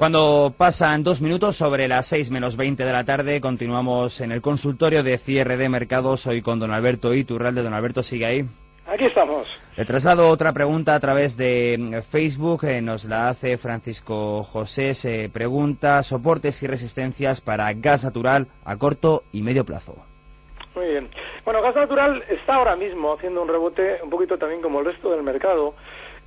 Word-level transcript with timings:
Cuando 0.00 0.54
pasan 0.56 1.04
dos 1.04 1.20
minutos 1.20 1.56
sobre 1.56 1.86
las 1.86 2.06
seis 2.06 2.30
menos 2.30 2.56
veinte 2.56 2.86
de 2.86 2.92
la 2.92 3.04
tarde, 3.04 3.38
continuamos 3.38 4.22
en 4.22 4.32
el 4.32 4.40
consultorio 4.40 5.02
de 5.02 5.18
cierre 5.18 5.58
de 5.58 5.68
mercados, 5.68 6.26
hoy 6.26 6.40
con 6.40 6.58
don 6.58 6.70
Alberto 6.70 7.12
Iturralde. 7.12 7.62
Don 7.62 7.74
Alberto, 7.74 8.02
¿sigue 8.02 8.24
ahí? 8.24 8.44
Aquí 8.86 9.04
estamos. 9.04 9.46
Le 9.76 9.84
traslado 9.84 10.30
otra 10.30 10.54
pregunta 10.54 10.94
a 10.94 11.00
través 11.00 11.36
de 11.36 11.76
mm, 11.78 12.00
Facebook, 12.00 12.64
eh, 12.64 12.80
nos 12.80 13.04
la 13.04 13.28
hace 13.28 13.58
Francisco 13.58 14.42
José, 14.42 14.94
se 14.94 15.28
pregunta 15.28 16.02
soportes 16.02 16.62
y 16.62 16.66
resistencias 16.66 17.42
para 17.42 17.70
gas 17.74 18.02
natural 18.02 18.46
a 18.64 18.78
corto 18.78 19.24
y 19.32 19.42
medio 19.42 19.66
plazo. 19.66 19.96
Muy 20.74 20.86
bien. 20.86 21.10
Bueno, 21.44 21.60
gas 21.60 21.74
natural 21.74 22.24
está 22.30 22.54
ahora 22.54 22.74
mismo 22.74 23.12
haciendo 23.12 23.42
un 23.42 23.48
rebote 23.48 24.00
un 24.02 24.08
poquito 24.08 24.38
también 24.38 24.62
como 24.62 24.80
el 24.80 24.86
resto 24.86 25.10
del 25.10 25.22
mercado 25.22 25.74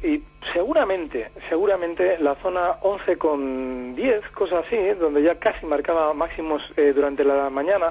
y 0.03 0.21
seguramente, 0.51 1.31
seguramente 1.49 2.17
la 2.19 2.35
zona 2.35 2.77
11 2.81 3.17
con 3.17 3.95
10, 3.95 4.29
cosas 4.29 4.65
así, 4.65 4.77
donde 4.99 5.23
ya 5.23 5.35
casi 5.39 5.65
marcaba 5.65 6.13
máximos 6.13 6.61
eh, 6.75 6.91
durante 6.93 7.23
la 7.23 7.49
mañana, 7.49 7.87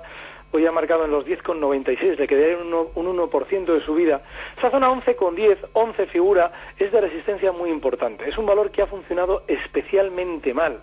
hoy 0.53 0.67
ha 0.67 0.73
marcado 0.73 1.07
en 1.07 1.11
los 1.11 1.25
10,96, 1.27 2.19
le 2.19 2.29
quedaría 2.29 2.59
un 2.59 2.71
1%, 2.71 2.91
un 2.95 3.07
1 3.07 3.27
de 3.75 3.81
subida. 3.81 4.21
Esa 4.59 4.71
zona 4.71 4.91
11,10, 4.91 5.57
11 5.73 6.07
figura, 6.07 6.53
es 6.79 6.93
de 6.93 7.01
resistencia 7.01 7.51
muy 7.53 7.71
importante. 7.71 8.29
Es 8.29 8.37
un 8.37 8.45
valor 8.45 8.71
que 8.71 8.83
ha 8.83 8.87
funcionado 8.87 9.45
especialmente 9.49 10.53
mal 10.53 10.81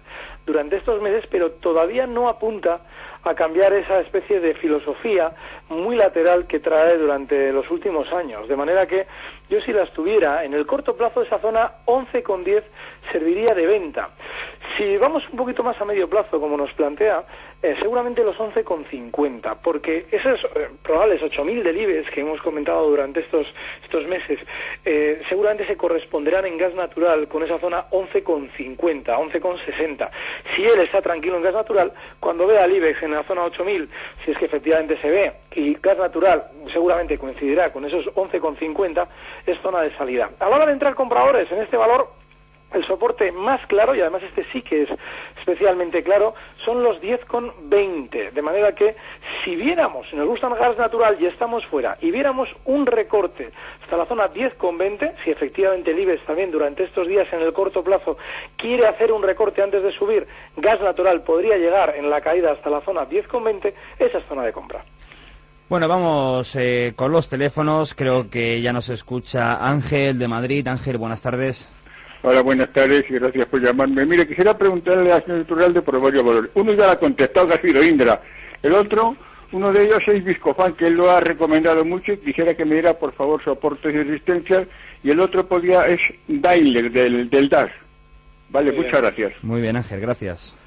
durante 0.47 0.77
estos 0.77 0.99
meses, 1.01 1.25
pero 1.29 1.51
todavía 1.51 2.07
no 2.07 2.27
apunta 2.27 2.81
a 3.23 3.35
cambiar 3.35 3.73
esa 3.73 3.99
especie 3.99 4.39
de 4.39 4.53
filosofía 4.55 5.31
muy 5.69 5.95
lateral 5.95 6.47
que 6.47 6.59
trae 6.59 6.97
durante 6.97 7.51
los 7.51 7.69
últimos 7.69 8.11
años. 8.13 8.47
De 8.47 8.55
manera 8.55 8.87
que 8.87 9.07
yo 9.49 9.59
si 9.61 9.73
las 9.73 9.91
tuviera 9.91 10.43
en 10.43 10.53
el 10.53 10.65
corto 10.65 10.95
plazo 10.95 11.21
esa 11.21 11.39
zona 11.39 11.71
11,10 11.85 12.63
serviría 13.11 13.53
de 13.55 13.65
venta. 13.65 14.09
Si 14.79 14.95
vamos 14.95 15.21
un 15.29 15.37
poquito 15.37 15.61
más 15.61 15.75
a 15.81 15.83
medio 15.83 16.07
plazo, 16.07 16.39
como 16.39 16.55
nos 16.55 16.71
plantea, 16.71 17.25
eh, 17.61 17.75
seguramente 17.81 18.23
los 18.23 18.37
11,50, 18.37 19.57
porque 19.61 20.05
esos 20.09 20.39
eh, 20.55 20.69
probables 20.81 21.21
8.000 21.21 21.63
delibes 21.63 22.09
que 22.11 22.21
hemos 22.21 22.41
comentado 22.41 22.89
durante 22.89 23.19
estos, 23.19 23.45
estos 23.83 24.07
meses, 24.07 24.39
eh, 24.85 25.21
seguramente 25.27 25.67
se 25.67 25.75
corresponderán 25.75 26.45
en 26.45 26.57
gas 26.57 26.73
natural 26.75 27.27
con 27.27 27.43
esa 27.43 27.59
zona 27.59 27.89
11,50, 27.89 29.03
11,60. 29.03 30.09
Si 30.55 30.63
él 30.63 30.79
está 30.79 31.01
tranquilo 31.01 31.35
en 31.35 31.43
gas 31.43 31.55
natural, 31.55 31.91
cuando 32.21 32.47
vea 32.47 32.63
al 32.63 32.71
IBEX 32.71 33.03
en 33.03 33.11
la 33.11 33.23
zona 33.23 33.47
8.000, 33.47 33.85
si 34.23 34.31
es 34.31 34.37
que 34.37 34.45
efectivamente 34.45 34.97
se 35.01 35.09
ve, 35.09 35.33
y 35.55 35.73
gas 35.73 35.97
natural 35.97 36.45
seguramente 36.71 37.17
coincidirá 37.17 37.73
con 37.73 37.83
esos 37.83 38.05
11,50, 38.15 39.05
es 39.45 39.59
zona 39.59 39.81
de 39.81 39.93
salida. 39.97 40.29
A 40.39 40.47
la 40.47 40.55
hora 40.55 40.67
de 40.67 40.71
entrar 40.71 40.95
compradores 40.95 41.51
en 41.51 41.63
este 41.63 41.75
valor, 41.75 42.18
el 42.73 42.85
soporte 42.85 43.31
más 43.31 43.65
claro, 43.67 43.95
y 43.95 44.01
además 44.01 44.23
este 44.23 44.45
sí 44.51 44.61
que 44.61 44.83
es 44.83 44.89
especialmente 45.39 46.03
claro, 46.03 46.35
son 46.65 46.83
los 46.83 47.01
10,20. 47.01 48.31
De 48.31 48.41
manera 48.41 48.73
que 48.73 48.95
si 49.43 49.55
viéramos, 49.55 50.07
si 50.09 50.15
nos 50.15 50.27
gusta 50.27 50.47
el 50.47 50.55
gas 50.55 50.77
natural 50.77 51.17
y 51.19 51.25
estamos 51.25 51.65
fuera, 51.65 51.97
y 52.01 52.11
viéramos 52.11 52.49
un 52.65 52.85
recorte 52.85 53.51
hasta 53.83 53.97
la 53.97 54.05
zona 54.05 54.31
10,20, 54.31 55.23
si 55.23 55.31
efectivamente 55.31 55.91
el 55.91 55.99
IBEX 55.99 56.25
también 56.25 56.51
durante 56.51 56.83
estos 56.83 57.07
días 57.07 57.27
en 57.31 57.41
el 57.41 57.53
corto 57.53 57.83
plazo 57.83 58.17
quiere 58.57 58.85
hacer 58.85 59.11
un 59.11 59.23
recorte 59.23 59.61
antes 59.61 59.81
de 59.81 59.91
subir, 59.93 60.27
gas 60.57 60.79
natural 60.81 61.23
podría 61.23 61.57
llegar 61.57 61.95
en 61.95 62.09
la 62.09 62.21
caída 62.21 62.51
hasta 62.51 62.69
la 62.69 62.81
zona 62.81 63.07
10,20, 63.07 63.73
esa 63.99 64.17
es 64.17 64.25
zona 64.27 64.43
de 64.43 64.53
compra. 64.53 64.83
Bueno, 65.69 65.87
vamos 65.87 66.55
eh, 66.55 66.93
con 66.95 67.11
los 67.11 67.29
teléfonos. 67.29 67.93
Creo 67.93 68.27
que 68.27 68.59
ya 68.59 68.73
nos 68.73 68.89
escucha 68.89 69.67
Ángel 69.67 70.17
de 70.17 70.27
Madrid. 70.27 70.67
Ángel, 70.67 70.97
buenas 70.97 71.21
tardes. 71.21 71.69
Hola, 72.21 72.41
buenas 72.41 72.71
tardes 72.73 73.05
y 73.09 73.13
gracias 73.13 73.45
por 73.45 73.61
llamarme. 73.61 74.05
Mire, 74.05 74.27
quisiera 74.27 74.57
preguntarle 74.57 75.13
a 75.13 75.21
señor 75.21 75.41
Iturralde 75.41 75.81
por 75.81 76.01
varios 76.01 76.23
valores. 76.23 76.51
Uno 76.53 76.73
ya 76.73 76.91
ha 76.91 76.99
contestado, 76.99 77.47
Gafiro 77.47 77.81
Indra. 77.81 78.21
El 78.61 78.73
otro, 78.73 79.15
uno 79.53 79.71
de 79.71 79.85
ellos 79.85 80.01
es 80.05 80.25
Viscofan, 80.25 80.73
que 80.73 80.87
él 80.87 80.95
lo 80.95 81.09
ha 81.09 81.21
recomendado 81.21 81.85
mucho 81.85 82.11
y 82.11 82.17
quisiera 82.17 82.53
que 82.55 82.65
me 82.65 82.73
diera, 82.73 82.99
por 82.99 83.13
favor, 83.13 83.41
soportes 83.41 83.93
y 83.93 83.97
resistencias. 83.97 84.67
Y 85.01 85.11
el 85.11 85.19
otro 85.21 85.47
podía 85.47 85.87
es 85.87 85.99
Daimler, 86.27 86.91
del, 86.91 87.29
del 87.29 87.47
DAS. 87.47 87.71
Vale, 88.49 88.73
muchas 88.73 89.01
gracias. 89.01 89.33
Muy 89.41 89.61
bien, 89.61 89.77
Ángel, 89.77 90.01
gracias. 90.01 90.57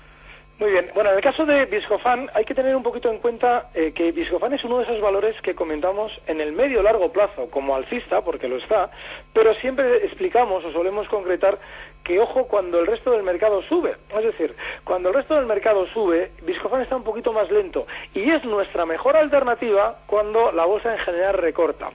Muy 0.63 0.71
bien. 0.71 0.93
Bueno, 0.95 1.11
en 1.11 1.17
el 1.17 1.23
caso 1.25 1.45
de 1.45 1.65
Viscofan 1.67 2.31
hay 2.35 2.45
que 2.45 2.55
tener 2.55 2.77
un 2.77 2.85
poquito 2.85 3.11
en 3.11 3.19
cuenta 3.19 3.71
eh, 3.75 3.91
que 3.93 4.13
Viscofan 4.13 4.53
es 4.53 4.63
uno 4.63 4.79
de 4.79 4.85
esos 4.85 5.01
valores 5.01 5.35
que 5.43 5.57
comentamos 5.57 6.13
en 6.29 6.41
el 6.41 6.53
medio 6.53 6.85
largo 6.85 7.11
plazo 7.11 7.51
como 7.51 7.75
alcista, 7.75 8.21
porque 8.21 8.47
lo 8.47 8.59
está, 8.59 8.89
pero 9.33 9.55
siempre 9.55 10.07
explicamos 10.07 10.65
o 10.65 10.71
solemos 10.71 11.09
concretar 11.09 11.59
que 12.05 12.21
ojo 12.21 12.47
cuando 12.47 12.79
el 12.79 12.87
resto 12.87 13.11
del 13.11 13.25
mercado 13.25 13.61
sube. 13.63 13.97
Es 14.17 14.25
decir, 14.25 14.55
cuando 14.85 15.09
el 15.09 15.17
resto 15.17 15.35
del 15.35 15.47
mercado 15.47 15.85
sube, 15.89 16.31
Viscofan 16.43 16.83
está 16.83 16.95
un 16.95 17.03
poquito 17.03 17.33
más 17.33 17.51
lento 17.51 17.89
y 18.15 18.31
es 18.31 18.45
nuestra 18.45 18.87
mejor 18.87 19.17
alternativa 19.17 19.99
cuando 20.07 20.53
la 20.53 20.65
bolsa 20.65 20.93
en 20.93 20.99
general 21.01 21.35
recorta. 21.35 21.91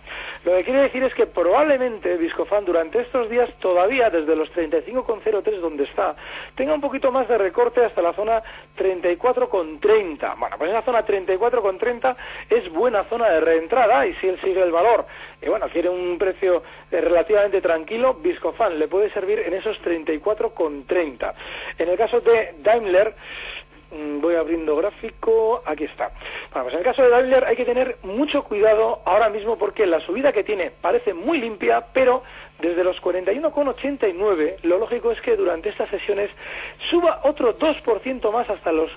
Lo 0.47 0.55
que 0.55 0.63
quiere 0.63 0.83
decir 0.83 1.03
es 1.03 1.13
que 1.13 1.27
probablemente 1.27 2.15
Viscofan 2.15 2.63
durante 2.63 3.01
estos 3.01 3.29
días 3.29 3.49
todavía 3.59 4.09
desde 4.09 4.33
los 4.33 4.49
35,03 4.53 5.59
donde 5.59 5.83
está 5.83 6.15
tenga 6.55 6.73
un 6.73 6.79
poquito 6.79 7.11
más 7.11 7.27
de 7.27 7.37
recorte 7.37 7.83
hasta 7.83 8.01
la 8.01 8.13
zona 8.13 8.41
34,30. 8.77 10.39
Bueno, 10.39 10.55
pues 10.57 10.69
esa 10.69 10.83
zona 10.83 11.05
34,30 11.05 12.15
es 12.49 12.71
buena 12.71 13.03
zona 13.09 13.27
de 13.27 13.41
reentrada 13.41 14.07
y 14.07 14.13
si 14.15 14.27
él 14.29 14.39
sigue 14.39 14.63
el 14.63 14.71
valor 14.71 15.05
y 15.41 15.49
bueno, 15.49 15.67
quiere 15.67 15.89
un 15.89 16.17
precio 16.17 16.63
eh, 16.91 17.01
relativamente 17.01 17.59
tranquilo, 17.59 18.13
Viscofan 18.13 18.79
le 18.79 18.87
puede 18.87 19.11
servir 19.11 19.39
en 19.39 19.53
esos 19.53 19.77
34,30. 19.81 21.33
En 21.77 21.89
el 21.89 21.97
caso 21.97 22.21
de 22.21 22.55
Daimler, 22.59 23.13
voy 24.21 24.35
abriendo 24.35 24.75
gráfico, 24.75 25.61
aquí 25.65 25.85
está. 25.85 26.11
Bueno, 26.51 26.63
pues 26.63 26.73
en 26.73 26.79
el 26.79 26.85
caso 26.85 27.01
de 27.01 27.09
Daimler 27.09 27.45
hay 27.45 27.55
que 27.55 27.65
tener 27.65 27.97
mucho 28.03 28.43
cuidado 28.43 29.01
ahora 29.05 29.29
mismo 29.29 29.57
porque 29.57 29.85
la 29.85 29.99
subida 30.01 30.31
que 30.31 30.43
tiene 30.43 30.71
parece 30.81 31.13
muy 31.13 31.39
limpia, 31.39 31.85
pero 31.93 32.23
desde 32.59 32.83
los 32.83 32.97
41,89, 33.01 34.57
lo 34.63 34.79
lógico 34.79 35.11
es 35.11 35.21
que 35.21 35.35
durante 35.35 35.69
estas 35.69 35.89
sesiones 35.89 36.29
suba 36.89 37.21
otro 37.23 37.57
2% 37.57 38.31
más 38.31 38.49
hasta 38.49 38.71
los, 38.71 38.89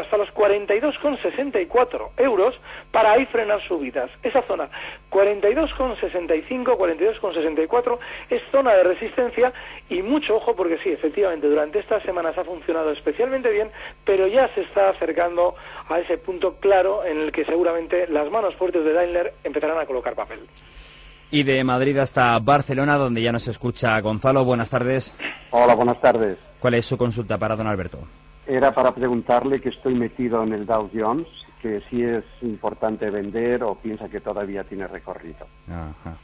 hasta 0.00 0.16
los 0.16 0.28
42,64 0.32 2.10
euros 2.18 2.54
para 2.92 3.12
ahí 3.12 3.26
frenar 3.26 3.60
subidas. 3.66 4.10
Esa 4.22 4.42
zona, 4.42 4.68
42,65, 5.10 6.76
42,64, 6.76 7.98
es 8.30 8.42
zona 8.52 8.74
de 8.74 8.84
resistencia 8.84 9.52
y 9.88 10.02
mucho 10.02 10.36
ojo 10.36 10.54
porque 10.54 10.78
sí, 10.78 10.90
efectivamente, 10.90 11.48
durante 11.48 11.80
estas 11.80 12.02
semanas 12.04 12.38
ha 12.38 12.44
funcionado 12.44 12.92
especialmente 12.92 13.50
bien, 13.50 13.70
pero 14.04 14.28
ya 14.28 14.48
se 14.54 14.62
está 14.62 14.90
acercando 14.90 15.54
a 15.88 15.98
ese 15.98 16.18
punto 16.18 16.56
claro 16.60 17.04
en 17.04 17.18
el 17.18 17.32
que 17.32 17.44
seguramente 17.44 18.06
las 18.08 18.30
manos 18.30 18.54
fuertes 18.54 18.84
de 18.84 18.92
Daimler 18.92 19.32
empezarán 19.44 19.78
a 19.78 19.86
colocar 19.86 20.14
papel. 20.14 20.40
Y 21.30 21.42
de 21.42 21.62
Madrid 21.64 21.98
hasta 21.98 22.38
Barcelona, 22.38 22.96
donde 22.96 23.22
ya 23.22 23.32
nos 23.32 23.48
escucha 23.48 24.00
Gonzalo. 24.00 24.44
Buenas 24.44 24.70
tardes. 24.70 25.14
Hola, 25.50 25.74
buenas 25.74 26.00
tardes. 26.00 26.38
¿Cuál 26.60 26.74
es 26.74 26.86
su 26.86 26.96
consulta 26.96 27.38
para 27.38 27.56
don 27.56 27.66
Alberto? 27.66 27.98
Era 28.46 28.72
para 28.72 28.94
preguntarle 28.94 29.60
que 29.60 29.70
estoy 29.70 29.94
metido 29.94 30.42
en 30.42 30.52
el 30.52 30.66
Dow 30.66 30.90
Jones, 30.94 31.26
que 31.60 31.82
si 31.90 32.02
es 32.02 32.24
importante 32.42 33.10
vender 33.10 33.64
o 33.64 33.74
piensa 33.74 34.08
que 34.08 34.20
todavía 34.20 34.62
tiene 34.64 34.86
recorrido. 34.86 35.46
Ajá. 35.68 36.16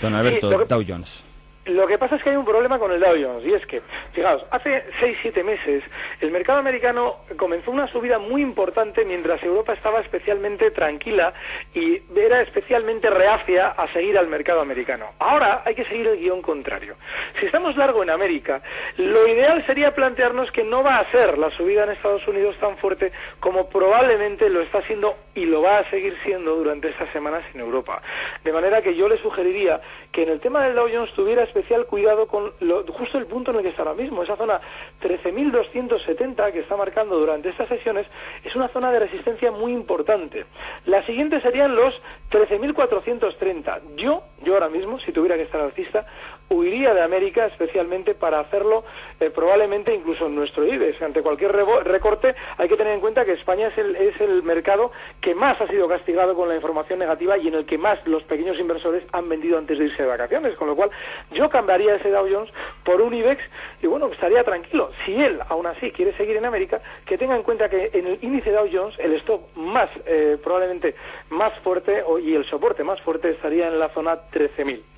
Don 0.00 0.14
Alberto, 0.14 0.64
Dow 0.66 0.82
Jones. 0.86 1.24
Lo 1.66 1.86
que 1.86 1.96
pasa 1.96 2.16
es 2.16 2.22
que 2.24 2.30
hay 2.30 2.36
un 2.36 2.44
problema 2.44 2.80
con 2.80 2.90
el 2.90 2.98
Dow 2.98 3.14
Jones 3.14 3.46
y 3.46 3.54
es 3.54 3.64
que, 3.66 3.82
fijaos, 4.14 4.44
hace 4.50 4.84
6-7 5.00 5.44
meses 5.44 5.84
el 6.20 6.32
mercado 6.32 6.58
americano 6.58 7.18
comenzó 7.36 7.70
una 7.70 7.86
subida 7.86 8.18
muy 8.18 8.42
importante 8.42 9.04
mientras 9.04 9.40
Europa 9.44 9.72
estaba 9.72 10.00
especialmente 10.00 10.72
tranquila 10.72 11.32
y 11.72 12.02
era 12.16 12.42
especialmente 12.42 13.08
reacia 13.10 13.68
a 13.68 13.86
seguir 13.92 14.18
al 14.18 14.26
mercado 14.26 14.60
americano. 14.60 15.10
Ahora 15.20 15.62
hay 15.64 15.76
que 15.76 15.84
seguir 15.84 16.08
el 16.08 16.18
guion 16.18 16.42
contrario. 16.42 16.96
Si 17.38 17.46
estamos 17.46 17.76
largo 17.76 18.02
en 18.02 18.10
América, 18.10 18.60
lo 18.96 19.28
ideal 19.28 19.64
sería 19.64 19.94
plantearnos 19.94 20.50
que 20.50 20.64
no 20.64 20.82
va 20.82 20.98
a 20.98 21.10
ser 21.12 21.38
la 21.38 21.50
subida 21.50 21.84
en 21.84 21.90
Estados 21.90 22.26
Unidos 22.26 22.56
tan 22.58 22.76
fuerte 22.78 23.12
como 23.38 23.68
probablemente 23.68 24.48
lo 24.48 24.62
está 24.62 24.82
siendo 24.82 25.14
y 25.36 25.44
lo 25.44 25.62
va 25.62 25.78
a 25.78 25.90
seguir 25.90 26.16
siendo 26.24 26.56
durante 26.56 26.88
estas 26.88 27.08
semanas 27.12 27.44
en 27.54 27.60
Europa. 27.60 28.02
De 28.42 28.52
manera 28.52 28.82
que 28.82 28.96
yo 28.96 29.08
le 29.08 29.18
sugeriría 29.18 29.80
que 30.10 30.24
en 30.24 30.30
el 30.30 30.40
tema 30.40 30.64
del 30.64 30.74
Dow 30.74 30.88
Jones 30.92 31.12
tuviera 31.14 31.44
especial 31.52 31.86
cuidado 31.86 32.26
con 32.26 32.52
justo 32.92 33.18
el 33.18 33.26
punto 33.26 33.50
en 33.50 33.58
el 33.58 33.62
que 33.62 33.68
está 33.68 33.82
ahora 33.82 33.94
mismo. 33.94 34.22
Esa 34.22 34.36
zona 34.36 34.60
13.270 35.02 36.52
que 36.52 36.60
está 36.60 36.76
marcando 36.76 37.18
durante 37.18 37.50
estas 37.50 37.68
sesiones 37.68 38.06
es 38.42 38.56
una 38.56 38.68
zona 38.68 38.90
de 38.90 39.00
resistencia 39.00 39.52
muy 39.52 39.72
importante. 39.72 40.46
La 40.86 41.04
siguiente 41.04 41.40
serían 41.42 41.74
los 41.74 41.94
13.430. 42.30 43.96
Yo, 43.96 44.22
yo 44.42 44.54
ahora 44.54 44.70
mismo, 44.70 44.98
si 45.00 45.12
tuviera 45.12 45.36
que 45.36 45.42
estar 45.42 45.60
alcista, 45.60 46.06
huiría 46.48 46.94
de 46.94 47.02
América 47.02 47.46
especialmente 47.46 48.14
para 48.14 48.40
hacerlo 48.40 48.84
eh, 49.22 49.30
probablemente 49.30 49.94
incluso 49.94 50.26
en 50.26 50.34
nuestro 50.34 50.66
IBEX. 50.66 51.00
Ante 51.00 51.22
cualquier 51.22 51.52
recorte 51.52 52.34
hay 52.58 52.68
que 52.68 52.76
tener 52.76 52.92
en 52.92 53.00
cuenta 53.00 53.24
que 53.24 53.32
España 53.32 53.68
es 53.68 53.78
el, 53.78 53.94
es 53.94 54.20
el 54.20 54.42
mercado 54.42 54.90
que 55.20 55.34
más 55.34 55.60
ha 55.60 55.68
sido 55.68 55.86
castigado 55.88 56.34
con 56.34 56.48
la 56.48 56.56
información 56.56 56.98
negativa 56.98 57.38
y 57.38 57.48
en 57.48 57.54
el 57.54 57.66
que 57.66 57.78
más 57.78 58.04
los 58.06 58.22
pequeños 58.24 58.58
inversores 58.58 59.04
han 59.12 59.28
vendido 59.28 59.58
antes 59.58 59.78
de 59.78 59.84
irse 59.84 60.02
de 60.02 60.08
vacaciones. 60.08 60.56
Con 60.56 60.68
lo 60.68 60.76
cual 60.76 60.90
yo 61.30 61.48
cambiaría 61.48 61.94
ese 61.94 62.10
Dow 62.10 62.26
Jones 62.30 62.50
por 62.84 63.00
un 63.00 63.14
IBEX 63.14 63.40
y 63.80 63.86
bueno, 63.86 64.06
estaría 64.06 64.42
tranquilo. 64.42 64.90
Si 65.06 65.14
él 65.14 65.38
aún 65.48 65.66
así 65.66 65.92
quiere 65.92 66.16
seguir 66.16 66.36
en 66.36 66.44
América, 66.44 66.80
que 67.06 67.16
tenga 67.16 67.36
en 67.36 67.42
cuenta 67.44 67.68
que 67.68 67.90
en 67.92 68.06
el 68.06 68.18
índice 68.22 68.50
Dow 68.50 68.68
Jones 68.72 68.98
el 68.98 69.14
stock 69.14 69.54
más 69.56 69.88
eh, 70.06 70.36
probablemente 70.42 70.94
más 71.30 71.52
fuerte 71.60 72.02
y 72.22 72.34
el 72.34 72.44
soporte 72.46 72.82
más 72.82 73.00
fuerte 73.02 73.30
estaría 73.30 73.68
en 73.68 73.78
la 73.78 73.88
zona 73.90 74.16
13.000. 74.32 74.91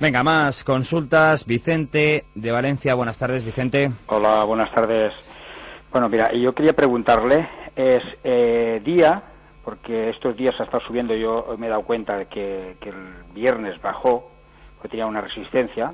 Venga, 0.00 0.22
más 0.22 0.62
consultas. 0.62 1.44
Vicente 1.44 2.24
de 2.36 2.52
Valencia, 2.52 2.94
buenas 2.94 3.18
tardes, 3.18 3.44
Vicente. 3.44 3.90
Hola, 4.06 4.44
buenas 4.44 4.72
tardes. 4.72 5.12
Bueno, 5.90 6.08
mira, 6.08 6.32
yo 6.32 6.54
quería 6.54 6.72
preguntarle, 6.72 7.48
es 7.74 8.04
eh, 8.22 8.80
día, 8.84 9.20
porque 9.64 10.10
estos 10.10 10.36
días 10.36 10.54
ha 10.60 10.64
estado 10.64 10.84
subiendo, 10.86 11.16
yo 11.16 11.56
me 11.58 11.66
he 11.66 11.70
dado 11.70 11.82
cuenta 11.82 12.16
de 12.16 12.26
que, 12.26 12.76
el 12.80 13.34
viernes 13.34 13.82
bajó, 13.82 14.30
porque 14.76 14.90
tenía 14.90 15.06
una 15.06 15.20
resistencia, 15.20 15.92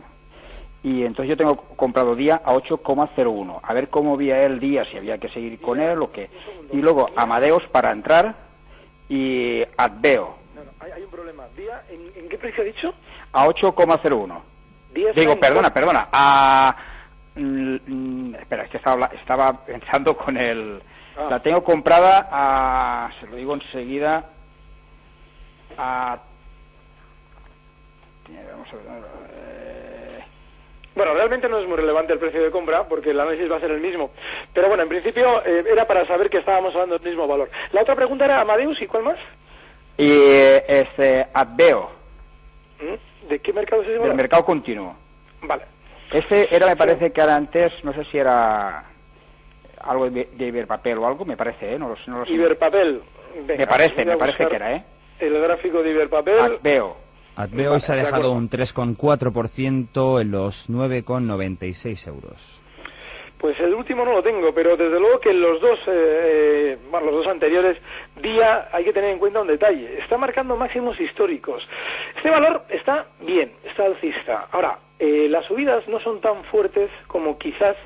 y 0.83 1.05
entonces 1.05 1.31
yo 1.31 1.37
tengo 1.39 1.57
comprado 1.57 2.15
día 2.15 2.43
a 2.45 2.53
8,01. 2.53 3.61
A 3.63 3.73
ver 3.73 3.89
cómo 3.89 4.19
veía 4.19 4.45
el 4.45 4.61
día, 4.61 4.85
si 4.85 4.99
había 4.99 5.17
que 5.17 5.31
seguir 5.31 5.59
con 5.63 5.81
él 5.81 6.03
o 6.03 6.13
qué. 6.13 6.29
Y 6.73 6.77
luego 6.77 7.09
Amadeus 7.17 7.63
para 7.73 7.91
entrar 7.91 8.35
y 9.09 9.63
Adveo. 9.79 10.37
No, 10.55 10.63
no, 10.63 10.71
hay, 10.81 11.03
un 11.03 11.11
problema. 11.11 11.45
¿Día 11.57 11.83
en, 11.89 12.29
qué 12.29 12.37
precio 12.37 12.63
ha 12.63 12.67
dicho? 12.67 12.93
A 13.35 13.47
8,01. 13.47 14.43
Digo, 15.15 15.37
perdona, 15.41 15.75
perdona. 15.75 16.09
A... 16.13 16.77
Mm, 17.35 18.37
espera, 18.37 18.63
es 18.63 18.71
que 18.71 18.77
estaba, 18.77 19.11
estaba 19.21 19.65
pensando 19.65 20.17
con 20.17 20.37
el... 20.37 20.81
Ah. 21.17 21.27
La 21.31 21.41
tengo 21.41 21.65
comprada 21.65 22.29
a... 22.31 23.11
Se 23.19 23.27
lo 23.27 23.37
digo 23.37 23.55
enseguida. 23.55 24.31
A... 25.77 26.19
Vamos 28.53 28.69
a 28.69 28.77
ver... 28.77 29.05
Eh, 29.33 30.25
bueno, 30.95 31.15
realmente 31.15 31.49
no 31.49 31.59
es 31.59 31.67
muy 31.67 31.77
relevante 31.77 32.13
el 32.13 32.21
precio 32.21 32.41
de 32.41 32.53
compra 32.53 32.87
porque 32.87 33.11
el 33.11 33.19
análisis 33.19 33.51
va 33.51 33.57
a 33.57 33.61
ser 33.61 33.73
el 33.73 33.81
mismo. 33.81 34.13
Pero 34.53 34.69
bueno, 34.69 34.85
en 34.85 34.89
principio 34.89 35.45
eh, 35.45 35.65
era 35.73 35.89
para 35.89 36.07
saber 36.07 36.31
que 36.31 36.39
estábamos 36.39 36.73
hablando 36.75 36.99
del 36.99 37.09
mismo 37.09 37.27
valor. 37.27 37.51
La 37.73 37.83
otra 37.83 37.97
pregunta 37.97 38.27
era 38.27 38.41
Amadeus 38.41 38.81
y 38.81 38.87
cuál 38.87 39.03
más? 39.03 39.19
Y 39.99 40.13
este 40.69 41.27
Adveo. 41.35 41.91
¿Mm? 42.81 43.14
¿De 43.29 43.39
qué 43.41 43.53
mercado 43.53 43.83
es 43.83 43.89
ese? 43.89 43.99
Del 43.99 44.15
mercado 44.15 44.45
continuo. 44.45 44.95
Vale. 45.43 45.65
Ese 46.13 46.49
era, 46.51 46.67
me 46.67 46.77
parece 46.77 47.13
que 47.13 47.21
era 47.21 47.37
antes, 47.37 47.73
no 47.83 47.93
sé 47.93 48.05
si 48.11 48.19
era 48.19 48.85
algo 49.81 50.11
de, 50.11 50.29
Iberpapel 50.39 50.99
o 50.99 51.07
algo, 51.07 51.25
me 51.25 51.37
parece, 51.37 51.75
¿eh? 51.75 51.79
No, 51.79 51.95
no 52.07 52.27
Iberpapel. 52.27 53.03
me 53.47 53.67
parece, 53.67 54.05
me 54.05 54.17
parece 54.17 54.47
que 54.47 54.57
era, 54.57 54.77
¿eh? 54.77 54.85
El 55.19 55.41
gráfico 55.41 55.83
de 55.83 55.91
Iberpapel. 55.91 56.39
Adveo. 56.39 56.97
Adveo 57.37 57.81
se 57.81 57.93
ha 57.93 57.97
dejado 57.97 58.33
un 58.33 58.49
3,4% 58.49 60.21
en 60.21 60.31
los 60.31 60.71
9,96 60.71 62.09
euros. 62.09 62.64
Pues 63.45 63.61
el 63.61 63.75
último 63.75 64.07
no 64.07 64.13
lo 64.15 64.23
tengo, 64.23 64.55
pero 64.55 64.75
desde 64.75 64.99
luego 64.99 65.21
que 65.21 65.35
los 65.35 65.61
dos, 65.61 65.79
eh, 65.87 66.79
bueno, 66.91 67.09
los 67.09 67.17
dos 67.17 67.27
anteriores, 67.27 67.77
día, 68.17 68.71
hay 68.73 68.85
que 68.85 68.93
tener 68.95 69.11
en 69.11 69.19
cuenta 69.19 69.43
un 69.43 69.49
detalle. 69.49 69.99
Está 69.99 70.17
marcando 70.17 70.57
máximos 70.57 70.99
históricos. 70.99 71.63
Este 72.17 72.31
valor 72.31 72.63
está 72.71 73.05
bien, 73.21 73.53
está 73.65 73.85
alcista. 73.85 74.49
Ahora, 74.51 74.79
eh, 74.99 75.27
las 75.29 75.45
subidas 75.45 75.87
no 75.89 76.01
son 76.01 76.23
tan 76.23 76.43
fuertes 76.45 76.91
como 77.07 77.37
quizás 77.37 77.77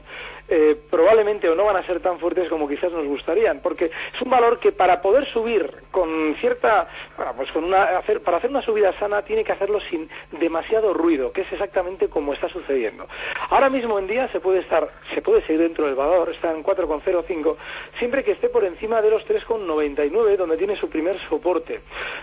eh, 0.50 0.76
probablemente 0.90 1.46
o 1.46 1.54
no 1.54 1.64
van 1.64 1.76
a 1.76 1.86
ser 1.86 2.00
tan 2.00 2.18
fuertes 2.18 2.48
como 2.48 2.66
quizás 2.66 2.90
nos 2.90 3.06
gustarían, 3.06 3.60
porque 3.60 3.84
es 3.86 4.22
un 4.22 4.30
valor 4.30 4.58
que 4.58 4.72
para 4.72 5.02
poder 5.02 5.26
subir 5.30 5.70
con 5.90 6.34
cierta, 6.40 6.88
pues 7.36 7.50
con 7.52 7.64
una, 7.64 8.00
para 8.24 8.38
hacer 8.38 8.48
una 8.48 8.62
subida 8.62 8.98
sana 8.98 9.20
tiene 9.22 9.44
que 9.44 9.52
hacerlo 9.52 9.78
sin 9.90 10.08
demasiado 10.40 10.94
ruido, 10.94 11.32
que 11.32 11.42
es 11.42 11.52
exactamente 11.52 12.08
como 12.08 12.32
está 12.32 12.48
sucediendo. 12.48 13.06
Ahora 13.50 13.68
mismo 13.68 13.98
en 13.98 14.06
día 14.06 14.26
se 14.28 14.40
puede 14.40 14.60
estar, 14.60 14.88
se 15.14 15.20
puede 15.20 15.42
seguir 15.42 15.60
dentro 15.60 15.84
del 15.84 15.94
valor, 15.94 16.30
está 16.30 16.50
en 16.50 16.64
4,05, 16.64 17.56
siempre 17.98 18.24
que 18.24 18.32
esté 18.32 18.48
por 18.48 18.64
encima 18.64 19.02
de 19.02 19.10
los 19.10 19.26
3,99, 19.26 20.36
donde 20.36 20.56
tiene 20.56 20.76
su 20.76 20.88
primer 20.88 21.18
soporte. 21.28 21.80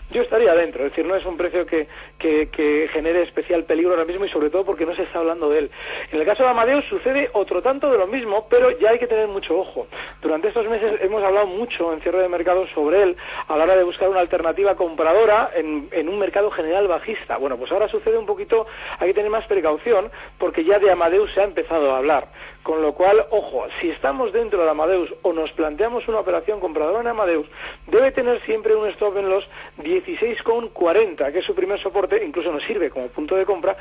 Yo 0.10 0.24
estaría 0.24 0.54
dentro, 0.56 0.84
es 0.84 0.92
decir, 0.92 1.06
no 1.06 1.16
es 1.16 1.26
un 1.26 1.38
precio 1.38 1.68
que, 1.68 1.88
que, 2.18 2.50
que 2.50 2.90
genere 2.92 3.22
especial 3.22 3.66
peligro 3.66 3.92
ahora 3.92 4.06
mismo 4.06 4.26
y 4.26 4.30
sobre 4.30 4.50
todo 4.50 4.66
porque 4.66 4.88
no 4.88 4.96
se 4.96 5.04
está 5.04 5.20
hablando 5.20 5.48
de 5.50 5.60
él. 5.60 5.72
En 6.12 6.20
el 6.20 6.26
caso 6.26 6.42
de 6.42 6.50
Amadeus 6.50 6.86
sucede 6.86 7.30
otro 7.34 7.62
tanto 7.62 7.92
de 7.92 8.00
lo 8.00 8.08
mismo 8.08 8.15
pero 8.50 8.72
ya 8.80 8.92
hay 8.92 9.00
que 9.00 9.08
tener 9.08 9.28
mucho 9.28 9.58
ojo. 9.58 9.88
Durante 10.22 10.48
estos 10.48 10.68
meses 10.68 11.00
hemos 11.02 11.24
hablado 11.24 11.48
mucho 11.48 11.94
en 11.94 12.02
cierre 12.02 12.22
de 12.22 12.30
mercado 12.30 12.66
sobre 12.74 13.04
él 13.04 13.18
a 13.48 13.58
la 13.58 13.64
hora 13.64 13.76
de 13.76 13.84
buscar 13.84 14.10
una 14.10 14.20
alternativa 14.20 14.76
compradora 14.76 15.52
en, 15.56 15.90
en 15.92 16.10
un 16.10 16.20
mercado 16.20 16.52
general 16.52 16.88
bajista. 16.88 17.38
Bueno, 17.38 17.58
pues 17.58 17.72
ahora 17.72 17.88
sucede 17.88 18.18
un 18.18 18.26
poquito, 18.26 18.68
hay 19.00 19.10
que 19.10 19.14
tener 19.14 19.32
más 19.32 19.46
precaución 19.48 20.12
porque 20.38 20.64
ya 20.64 20.80
de 20.80 20.92
Amadeus 20.92 21.32
se 21.34 21.42
ha 21.42 21.46
empezado 21.46 21.94
a 21.94 21.98
hablar. 21.98 22.28
Con 22.66 22.82
lo 22.82 22.94
cual, 22.94 23.24
ojo, 23.30 23.68
si 23.80 23.92
estamos 23.92 24.34
dentro 24.34 24.64
de 24.64 24.68
Amadeus 24.72 25.14
o 25.22 25.34
nos 25.34 25.52
planteamos 25.52 26.08
una 26.08 26.20
operación 26.20 26.60
compradora 26.60 27.00
en 27.00 27.06
Amadeus, 27.06 27.46
debe 27.86 28.12
tener 28.12 28.44
siempre 28.44 28.76
un 28.76 28.88
stop 28.88 29.16
en 29.18 29.30
los 29.30 29.44
16,40, 29.84 31.32
que 31.32 31.40
es 31.40 31.46
su 31.46 31.54
primer 31.54 31.80
soporte, 31.84 32.26
incluso 32.26 32.52
nos 32.52 32.64
sirve 32.64 32.90
como 32.90 33.06
punto 33.10 33.36
de 33.36 33.46
compra, 33.46 33.78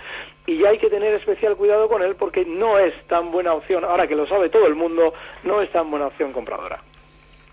y 0.47 0.59
ya 0.59 0.69
hay 0.69 0.77
que 0.77 0.91
tener 0.91 1.15
especial 1.15 1.57
cuidado 1.57 1.89
con 1.89 2.03
él 2.03 2.15
porque 2.17 2.45
no 2.45 2.79
es 2.79 2.93
tan 3.07 3.33
buena 3.33 3.55
opción, 3.55 3.87
ahora 3.87 4.07
que 4.07 4.17
lo 4.17 4.27
sabe 4.27 4.51
todo 4.51 4.67
el 4.67 4.75
mundo, 4.75 5.15
no 5.45 5.63
es 5.63 5.73
tan 5.73 5.91
buena 5.91 6.09
opción 6.09 6.35
compradora. 6.35 6.83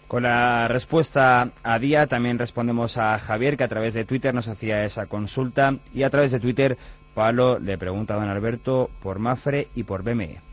Con 0.09 0.23
la 0.23 0.67
respuesta 0.67 1.51
a 1.63 1.79
día 1.79 2.07
también 2.07 2.39
respondemos 2.39 2.97
a 2.97 3.17
Javier, 3.17 3.55
que 3.55 3.63
a 3.63 3.69
través 3.69 3.93
de 3.93 4.03
Twitter 4.03 4.33
nos 4.33 4.49
hacía 4.49 4.83
esa 4.83 5.07
consulta, 5.07 5.75
y 5.93 6.03
a 6.03 6.09
través 6.09 6.33
de 6.33 6.41
Twitter 6.41 6.75
Pablo 7.15 7.57
le 7.57 7.77
pregunta 7.77 8.15
a 8.15 8.19
don 8.19 8.27
Alberto 8.27 8.89
por 9.01 9.19
Mafre 9.19 9.69
y 9.75 9.83
por 9.83 10.03
BME. 10.03 10.50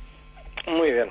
Muy 0.68 0.92
bien. 0.92 1.10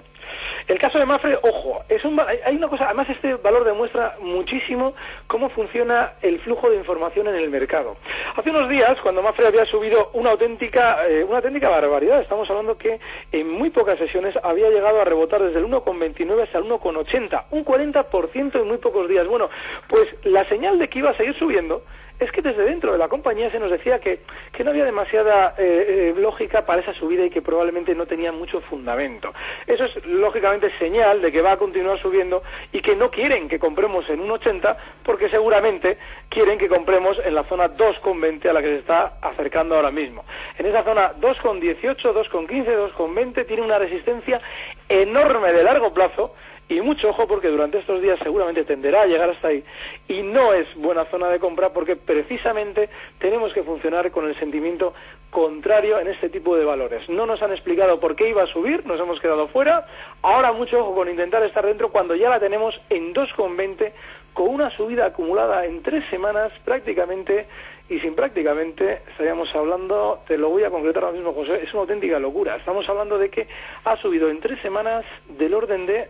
El 0.67 0.79
caso 0.79 0.99
de 0.99 1.05
Mafre, 1.05 1.37
ojo, 1.41 1.81
es 1.87 2.03
un, 2.03 2.19
hay 2.19 2.55
una 2.55 2.67
cosa, 2.67 2.85
además 2.85 3.09
este 3.09 3.35
valor 3.35 3.63
demuestra 3.63 4.17
muchísimo 4.19 4.93
cómo 5.27 5.49
funciona 5.49 6.13
el 6.21 6.39
flujo 6.41 6.69
de 6.69 6.75
información 6.75 7.27
en 7.27 7.35
el 7.35 7.49
mercado. 7.49 7.95
Hace 8.35 8.49
unos 8.49 8.69
días, 8.69 8.97
cuando 9.01 9.21
Mafre 9.21 9.47
había 9.47 9.63
subido 9.65 10.09
una 10.13 10.31
auténtica, 10.31 11.07
eh, 11.07 11.23
una 11.23 11.37
auténtica 11.37 11.69
barbaridad, 11.69 12.21
estamos 12.21 12.49
hablando 12.49 12.77
que 12.77 12.99
en 13.31 13.49
muy 13.49 13.69
pocas 13.69 13.97
sesiones 13.97 14.35
había 14.43 14.69
llegado 14.69 14.99
a 14.99 15.05
rebotar 15.05 15.41
desde 15.41 15.59
el 15.59 15.65
1,29 15.67 16.43
hasta 16.43 16.57
el 16.57 16.65
1,80, 16.65 17.45
un 17.51 17.63
40% 17.63 18.55
en 18.55 18.67
muy 18.67 18.77
pocos 18.77 19.07
días. 19.07 19.25
Bueno, 19.25 19.49
pues 19.87 20.05
la 20.25 20.43
señal 20.49 20.77
de 20.79 20.89
que 20.89 20.99
iba 20.99 21.11
a 21.11 21.17
seguir 21.17 21.37
subiendo 21.39 21.83
es 22.19 22.31
que 22.31 22.41
desde 22.41 22.63
dentro 22.63 22.91
de 22.91 22.97
la 22.97 23.07
compañía 23.07 23.51
se 23.51 23.59
nos 23.59 23.69
decía 23.69 23.99
que, 23.99 24.21
que 24.51 24.63
no 24.63 24.71
había 24.71 24.85
demasiada 24.85 25.53
eh, 25.57 26.13
eh, 26.15 26.19
lógica 26.19 26.65
para 26.65 26.81
esa 26.81 26.93
subida 26.93 27.25
y 27.25 27.29
que 27.29 27.41
probablemente 27.41 27.93
no 27.93 28.05
tenía 28.05 28.31
mucho 28.31 28.61
fundamento. 28.61 29.33
Eso 29.65 29.85
es 29.85 30.05
lógicamente 30.05 30.71
señal 30.79 31.21
de 31.21 31.31
que 31.31 31.41
va 31.41 31.53
a 31.53 31.57
continuar 31.57 32.01
subiendo 32.01 32.41
y 32.71 32.81
que 32.81 32.95
no 32.95 33.11
quieren 33.11 33.47
que 33.47 33.59
compremos 33.59 34.09
en 34.09 34.19
un 34.19 34.31
80 34.31 34.77
porque 35.03 35.29
seguramente 35.29 35.97
quieren 36.29 36.57
que 36.57 36.67
compremos 36.67 37.17
en 37.23 37.35
la 37.35 37.43
zona 37.43 37.69
2,20 37.75 38.49
a 38.49 38.53
la 38.53 38.61
que 38.61 38.69
se 38.69 38.79
está 38.79 39.17
acercando 39.21 39.75
ahora 39.75 39.91
mismo. 39.91 40.25
En 40.57 40.65
esa 40.65 40.83
zona 40.83 41.13
2,18, 41.15 41.97
2,15, 41.97 42.93
2,20 42.93 43.45
tiene 43.45 43.61
una 43.61 43.77
resistencia 43.77 44.41
enorme 44.89 45.53
de 45.53 45.63
largo 45.63 45.93
plazo 45.93 46.33
y 46.69 46.81
mucho 46.81 47.09
ojo 47.09 47.27
porque 47.27 47.47
durante 47.47 47.79
estos 47.79 48.01
días 48.01 48.19
seguramente 48.21 48.65
tenderá 48.65 49.03
a 49.03 49.05
llegar 49.05 49.29
hasta 49.29 49.49
ahí 49.49 49.63
y 50.07 50.21
no 50.21 50.53
es 50.53 50.67
buena 50.75 51.05
zona 51.05 51.29
de 51.29 51.39
compra 51.39 51.71
porque 51.71 51.95
precisamente 51.95 52.89
tenemos 53.19 53.53
que 53.53 53.63
funcionar 53.63 54.11
con 54.11 54.27
el 54.27 54.37
sentimiento 54.37 54.93
contrario 55.29 55.99
en 55.99 56.07
este 56.07 56.29
tipo 56.29 56.55
de 56.55 56.65
valores. 56.65 57.07
No 57.09 57.25
nos 57.25 57.41
han 57.41 57.51
explicado 57.51 57.99
por 57.99 58.15
qué 58.15 58.29
iba 58.29 58.43
a 58.43 58.47
subir, 58.47 58.85
nos 58.85 58.99
hemos 58.99 59.19
quedado 59.19 59.47
fuera. 59.47 59.85
Ahora 60.21 60.51
mucho 60.51 60.79
ojo 60.79 60.95
con 60.95 61.09
intentar 61.09 61.43
estar 61.43 61.65
dentro 61.65 61.89
cuando 61.89 62.15
ya 62.15 62.29
la 62.29 62.39
tenemos 62.39 62.73
en 62.89 63.13
2,20 63.13 63.91
con 64.33 64.49
una 64.49 64.69
subida 64.71 65.07
acumulada 65.07 65.65
en 65.65 65.81
tres 65.81 66.03
semanas 66.09 66.53
prácticamente 66.63 67.47
y 67.89 67.99
sin 67.99 68.15
prácticamente 68.15 69.01
estaríamos 69.09 69.49
hablando, 69.55 70.19
te 70.27 70.37
lo 70.37 70.49
voy 70.49 70.63
a 70.63 70.69
concretar 70.69 71.05
ahora 71.05 71.15
mismo 71.15 71.33
José, 71.33 71.63
es 71.63 71.71
una 71.73 71.81
auténtica 71.81 72.19
locura. 72.19 72.57
Estamos 72.57 72.87
hablando 72.89 73.17
de 73.17 73.29
que 73.29 73.47
ha 73.85 73.95
subido 73.97 74.29
en 74.29 74.39
tres 74.39 74.61
semanas 74.61 75.05
del 75.29 75.53
orden 75.53 75.85
de 75.85 76.09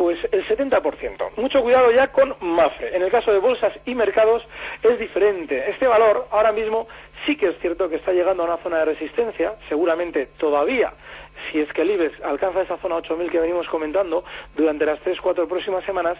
pues 0.00 0.18
el 0.32 0.48
70%. 0.48 1.36
Mucho 1.36 1.60
cuidado 1.60 1.90
ya 1.92 2.10
con 2.10 2.34
Mafre. 2.40 2.96
En 2.96 3.02
el 3.02 3.10
caso 3.10 3.32
de 3.32 3.38
bolsas 3.38 3.74
y 3.84 3.94
mercados 3.94 4.42
es 4.82 4.98
diferente. 4.98 5.68
Este 5.68 5.86
valor 5.86 6.26
ahora 6.30 6.52
mismo 6.52 6.88
sí 7.26 7.36
que 7.36 7.48
es 7.48 7.58
cierto 7.60 7.86
que 7.86 7.96
está 7.96 8.10
llegando 8.10 8.42
a 8.42 8.46
una 8.46 8.56
zona 8.62 8.78
de 8.78 8.86
resistencia, 8.86 9.56
seguramente 9.68 10.30
todavía 10.38 10.90
si 11.50 11.60
es 11.60 11.72
que 11.72 11.82
el 11.82 11.90
IBEX 11.90 12.22
alcanza 12.22 12.62
esa 12.62 12.76
zona 12.78 12.96
8.000 12.96 13.30
que 13.30 13.40
venimos 13.40 13.68
comentando 13.68 14.24
durante 14.56 14.86
las 14.86 15.00
3-4 15.00 15.48
próximas 15.48 15.84
semanas, 15.84 16.18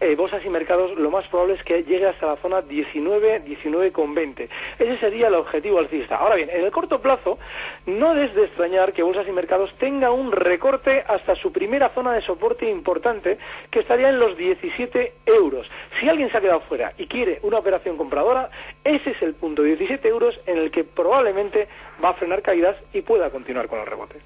eh, 0.00 0.14
bolsas 0.14 0.44
y 0.44 0.48
mercados 0.48 0.98
lo 0.98 1.10
más 1.10 1.26
probable 1.28 1.54
es 1.54 1.62
que 1.64 1.84
llegue 1.84 2.06
hasta 2.06 2.26
la 2.26 2.36
zona 2.36 2.62
19, 2.62 3.44
19,20. 3.44 4.48
Ese 4.78 4.98
sería 4.98 5.28
el 5.28 5.34
objetivo 5.34 5.78
alcista. 5.78 6.16
Ahora 6.16 6.36
bien, 6.36 6.48
en 6.50 6.64
el 6.64 6.70
corto 6.70 7.00
plazo, 7.00 7.38
no 7.86 8.14
es 8.16 8.34
de 8.34 8.44
extrañar 8.44 8.92
que 8.92 9.02
bolsas 9.02 9.28
y 9.28 9.32
mercados 9.32 9.70
tenga 9.78 10.10
un 10.10 10.32
recorte 10.32 11.04
hasta 11.06 11.34
su 11.36 11.52
primera 11.52 11.90
zona 11.90 12.12
de 12.12 12.22
soporte 12.22 12.68
importante, 12.68 13.38
que 13.70 13.80
estaría 13.80 14.08
en 14.08 14.18
los 14.18 14.36
17 14.36 15.12
euros. 15.26 15.66
Si 16.00 16.08
alguien 16.08 16.30
se 16.30 16.38
ha 16.38 16.40
quedado 16.40 16.60
fuera 16.60 16.92
y 16.96 17.06
quiere 17.06 17.38
una 17.42 17.58
operación 17.58 17.96
compradora, 17.96 18.50
ese 18.84 19.10
es 19.10 19.22
el 19.22 19.34
punto 19.34 19.62
17 19.62 20.08
euros 20.08 20.38
en 20.46 20.58
el 20.58 20.70
que 20.70 20.84
probablemente 20.84 21.68
va 22.02 22.10
a 22.10 22.14
frenar 22.14 22.42
caídas 22.42 22.76
y 22.92 23.02
pueda 23.02 23.30
continuar 23.30 23.68
con 23.68 23.80
el 23.80 23.86
rebote. 23.86 24.16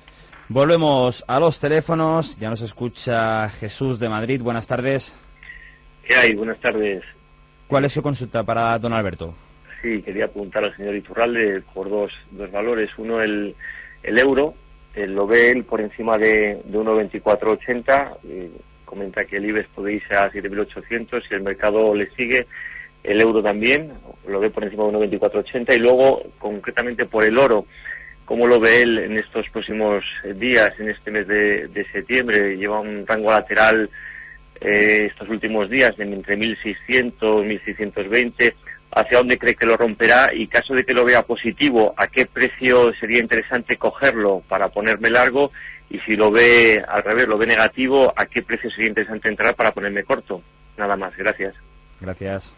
Volvemos 0.54 1.24
a 1.26 1.40
los 1.40 1.58
teléfonos. 1.58 2.38
Ya 2.38 2.48
nos 2.48 2.60
escucha 2.62 3.48
Jesús 3.48 3.98
de 3.98 4.08
Madrid. 4.08 4.40
Buenas 4.40 4.68
tardes. 4.68 5.18
¿Qué 6.06 6.14
hay? 6.14 6.32
Buenas 6.36 6.60
tardes. 6.60 7.02
¿Cuál 7.66 7.86
es 7.86 7.92
su 7.92 8.00
consulta 8.00 8.44
para 8.44 8.78
don 8.78 8.92
Alberto? 8.92 9.34
Sí, 9.82 10.00
quería 10.02 10.28
preguntar 10.28 10.62
al 10.62 10.76
señor 10.76 10.94
Iturralde 10.94 11.60
por 11.74 11.90
dos, 11.90 12.12
dos 12.30 12.52
valores. 12.52 12.88
Uno, 12.98 13.20
el, 13.20 13.56
el 14.04 14.16
euro. 14.16 14.54
lo 14.94 15.26
ve 15.26 15.50
él 15.50 15.64
por 15.64 15.80
encima 15.80 16.16
de, 16.18 16.62
de 16.64 16.78
1,2480. 16.78 18.18
Eh, 18.22 18.50
comenta 18.84 19.24
que 19.24 19.38
el 19.38 19.46
IBEX 19.46 19.68
puede 19.74 19.94
irse 19.94 20.14
a 20.14 20.30
7.800. 20.30 21.20
Si 21.28 21.34
el 21.34 21.42
mercado 21.42 21.92
le 21.96 22.08
sigue, 22.14 22.46
el 23.02 23.20
euro 23.20 23.42
también. 23.42 23.92
Lo 24.28 24.38
ve 24.38 24.50
por 24.50 24.62
encima 24.62 24.84
de 24.84 25.18
1,2480. 25.18 25.74
Y 25.74 25.80
luego, 25.80 26.22
concretamente 26.38 27.06
por 27.06 27.24
el 27.24 27.38
oro 27.38 27.66
cómo 28.24 28.46
lo 28.46 28.58
ve 28.60 28.82
él 28.82 28.98
en 28.98 29.18
estos 29.18 29.48
próximos 29.50 30.04
días, 30.36 30.72
en 30.78 30.90
este 30.90 31.10
mes 31.10 31.26
de, 31.26 31.86
septiembre. 31.92 32.56
Lleva 32.56 32.80
un 32.80 33.06
rango 33.06 33.30
lateral 33.30 33.90
eh, 34.60 35.06
estos 35.10 35.28
últimos 35.28 35.68
días 35.68 35.96
de 35.96 36.04
entre 36.04 36.36
1.600 36.36 37.44
y 37.44 37.72
1.620. 37.72 38.54
¿Hacia 38.96 39.18
dónde 39.18 39.38
cree 39.38 39.56
que 39.56 39.66
lo 39.66 39.76
romperá? 39.76 40.30
Y 40.32 40.46
caso 40.46 40.74
de 40.74 40.84
que 40.84 40.94
lo 40.94 41.04
vea 41.04 41.22
positivo, 41.22 41.94
¿a 41.96 42.06
qué 42.06 42.26
precio 42.26 42.92
sería 42.94 43.20
interesante 43.20 43.76
cogerlo 43.76 44.42
para 44.48 44.68
ponerme 44.68 45.10
largo? 45.10 45.50
Y 45.90 45.98
si 46.00 46.12
lo 46.12 46.30
ve 46.30 46.82
al 46.86 47.02
revés, 47.02 47.26
lo 47.26 47.36
ve 47.36 47.46
negativo, 47.46 48.12
¿a 48.16 48.26
qué 48.26 48.42
precio 48.42 48.70
sería 48.70 48.88
interesante 48.88 49.28
entrar 49.28 49.54
para 49.56 49.72
ponerme 49.72 50.04
corto? 50.04 50.42
Nada 50.76 50.96
más, 50.96 51.16
gracias. 51.16 51.54
Gracias. 52.00 52.54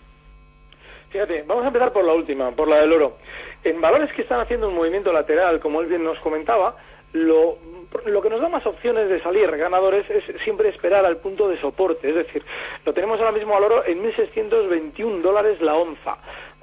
Fíjate, 1.11 1.45
vamos 1.47 1.65
a 1.65 1.69
empezar 1.69 1.93
por 1.93 2.05
la 2.05 2.13
última, 2.13 2.51
por 2.51 2.69
la 2.69 2.77
del 2.81 2.93
oro. 2.93 3.19
En 3.67 3.81
valores 3.81 4.13
que 4.13 4.23
están 4.23 4.39
haciendo 4.39 4.69
un 4.69 4.77
movimiento 4.77 5.13
lateral, 5.13 5.59
como 5.59 5.81
él 5.81 5.89
bien 5.89 6.05
nos 6.05 6.17
comentaba, 6.21 6.77
lo, 7.15 7.59
lo 8.05 8.23
que 8.23 8.31
nos 8.31 8.41
da 8.41 8.49
más 8.49 8.65
opciones 8.65 9.09
de 9.09 9.21
salir 9.21 9.51
ganadores 9.57 10.09
es 10.09 10.23
siempre 10.45 10.69
esperar 10.69 11.05
al 11.05 11.17
punto 11.17 11.49
de 11.49 11.61
soporte. 11.61 12.11
Es 12.11 12.15
decir, 12.15 12.45
lo 12.85 12.95
tenemos 12.95 13.19
ahora 13.19 13.33
mismo 13.33 13.57
al 13.57 13.65
oro 13.65 13.85
en 13.85 14.05
1.621 14.05 15.21
dólares 15.21 15.61
la 15.61 15.75
onza. 15.75 16.17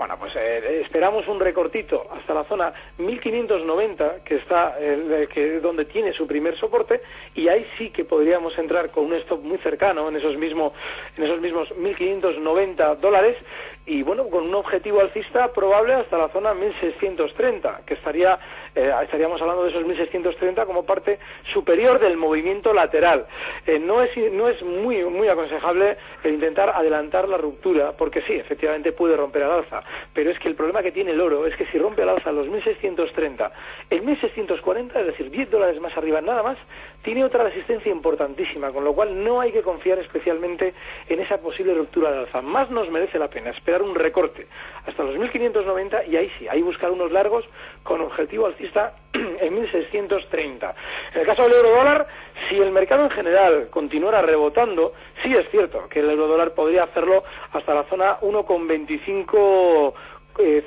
Bueno, 0.04 0.20
pues 0.20 0.36
eh, 0.36 0.82
esperamos 0.84 1.26
un 1.30 1.40
recortito 1.40 2.08
hasta 2.12 2.34
la 2.34 2.44
zona 2.44 2.74
1590, 2.98 4.26
que 4.26 4.36
está 4.36 4.76
eh, 4.78 5.30
que 5.34 5.62
donde 5.62 5.86
tiene 5.86 6.12
su 6.12 6.28
primer 6.28 6.60
soporte, 6.60 7.00
y 7.36 7.48
ahí 7.48 7.66
sí 7.78 7.90
que 7.90 8.04
podríamos 8.04 8.52
entrar 8.58 8.92
con 8.92 9.06
un 9.06 9.14
stop 9.14 9.42
muy 9.42 9.60
cercano 9.60 10.10
en 10.10 10.18
esos 10.18 10.36
mismos 10.36 10.74
en 11.16 11.24
esos 11.24 11.40
mismos 11.40 11.74
1590 11.78 12.96
dólares 12.96 13.38
y 13.86 14.02
bueno, 14.02 14.30
con 14.30 14.46
un 14.46 14.56
objetivo 14.56 15.00
alcista 15.00 15.54
probable 15.54 15.94
hasta 15.94 16.18
la 16.18 16.28
zona 16.30 16.54
1630, 16.54 17.82
que 17.86 17.94
estaría 17.94 18.38
eh, 18.76 18.92
estaríamos 19.04 19.42
hablando 19.42 19.64
de 19.64 19.70
esos 19.70 19.86
1630 19.86 20.66
como 20.66 20.86
parte 20.86 21.20
superior 21.54 22.00
del 22.00 22.18
movimiento 22.18 22.74
lateral. 22.74 23.26
Eh, 23.66 23.80
no 23.80 24.02
es 24.02 24.12
no 24.32 24.50
es 24.50 24.62
muy 24.62 25.04
muy 25.06 25.28
aconsejable 25.30 25.98
el 26.24 26.34
intentar 26.34 26.70
adelantar 26.70 27.30
la 27.30 27.38
ruptura, 27.38 27.94
porque 27.94 28.22
sí, 28.24 28.34
efectivamente 28.34 28.92
puede 28.92 29.16
romper 29.16 29.44
al 29.44 29.52
alza, 29.52 29.82
pero 30.14 30.32
es 30.32 30.40
que 30.40 30.50
el 30.50 30.56
problema 30.56 30.84
que 30.84 30.92
tiene 30.92 31.12
el 31.12 31.22
oro 31.22 31.46
es 31.46 31.56
que 31.56 31.66
si 31.68 31.78
rompe 31.78 32.02
al 32.02 32.10
alza 32.10 32.32
los 32.32 32.48
1630, 32.48 33.52
el 33.90 34.02
1640, 34.02 35.00
es 35.00 35.06
decir, 35.08 35.30
10 35.30 35.52
dólares 35.52 35.80
más 35.80 35.96
arriba 35.98 36.20
nada 36.22 36.44
más, 36.44 36.58
tiene 37.04 37.24
otra 37.24 37.44
resistencia 37.44 37.92
importantísima, 37.92 38.72
con 38.72 38.84
lo 38.84 38.94
cual 38.94 39.24
no 39.24 39.42
hay 39.42 39.52
que 39.52 39.62
confiar 39.62 40.00
especialmente 40.00 40.74
en 41.08 41.20
esa 41.20 41.38
posible 41.38 41.74
ruptura 41.74 42.12
de 42.12 42.20
alza. 42.20 42.42
Más 42.42 42.70
nos 42.70 42.90
merece 42.90 43.20
la 43.20 43.30
pena 43.30 43.52
esperar 43.52 43.82
un 43.82 43.96
recorte 43.96 44.48
hasta 44.86 45.04
los 45.04 45.18
1590 45.18 46.06
y 46.06 46.18
ahí 46.18 46.32
sí, 46.38 46.48
ahí 46.48 46.62
buscar 46.62 46.92
unos 46.92 47.12
largos 47.12 47.46
con 47.84 48.02
objetivo 48.02 48.46
alcista 48.46 48.96
en 49.14 49.54
1630. 49.54 50.76
En 51.14 51.22
el 51.22 51.26
caso 51.26 51.44
del 51.44 51.54
euro 51.54 51.70
dólar, 51.78 52.08
si 52.50 52.58
el 52.58 52.72
mercado 52.72 53.04
en 53.04 53.12
general 53.12 53.68
continuara 53.70 54.22
rebotando, 54.22 54.94
sí 55.24 55.32
es 55.32 55.50
cierto 55.52 55.88
que 55.90 56.00
el 56.00 56.10
euro 56.10 56.28
dólar 56.28 56.54
podría 56.54 56.84
hacerlo 56.84 57.24
hasta 57.52 57.74
la 57.74 57.84
zona 57.86 58.20
1,25 58.22 59.94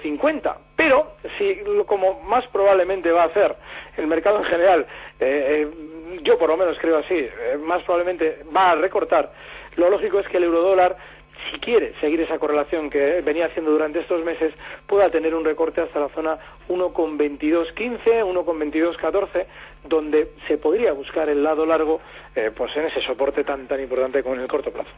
50. 0.03 0.59
Pero, 0.77 1.17
si 1.39 1.59
como 1.87 2.21
más 2.23 2.47
probablemente 2.49 3.11
va 3.11 3.25
a 3.25 3.27
hacer 3.27 3.57
el 3.97 4.07
mercado 4.07 4.39
en 4.39 4.45
general, 4.45 4.87
eh, 5.19 5.67
eh, 5.67 6.21
yo 6.23 6.39
por 6.39 6.51
lo 6.51 6.57
menos 6.57 6.77
creo 6.81 6.99
así, 6.99 7.15
eh, 7.15 7.59
más 7.59 7.83
probablemente 7.83 8.45
va 8.55 8.71
a 8.71 8.75
recortar, 8.77 9.33
lo 9.77 9.91
lógico 9.91 10.21
es 10.21 10.29
que 10.29 10.37
el 10.37 10.45
eurodólar 10.45 10.97
si 11.51 11.61
quiere 11.61 11.93
seguir 12.01 12.21
esa 12.21 12.39
correlación 12.39 12.91
que 12.91 13.21
venía 13.21 13.47
haciendo 13.47 13.71
durante 13.71 14.01
estos 14.01 14.25
meses, 14.25 14.55
pueda 14.87 15.11
tener 15.11 15.35
un 15.35 15.45
recorte 15.45 15.81
hasta 15.81 16.01
la 16.01 16.09
zona 16.09 16.39
1,2215, 16.69 18.25
1,2214, 18.25 19.47
donde 19.89 20.33
se 20.49 20.59
podría 20.59 20.93
buscar 20.93 21.29
el 21.29 21.43
lado 21.43 21.67
largo 21.67 22.01
pues 22.57 22.77
en 22.77 22.87
ese 22.87 23.01
soporte 23.07 23.45
tan 23.45 23.67
tan 23.67 23.81
importante 23.81 24.23
como 24.23 24.35
en 24.35 24.43
el 24.43 24.49
corto 24.49 24.71
plazo. 24.71 24.91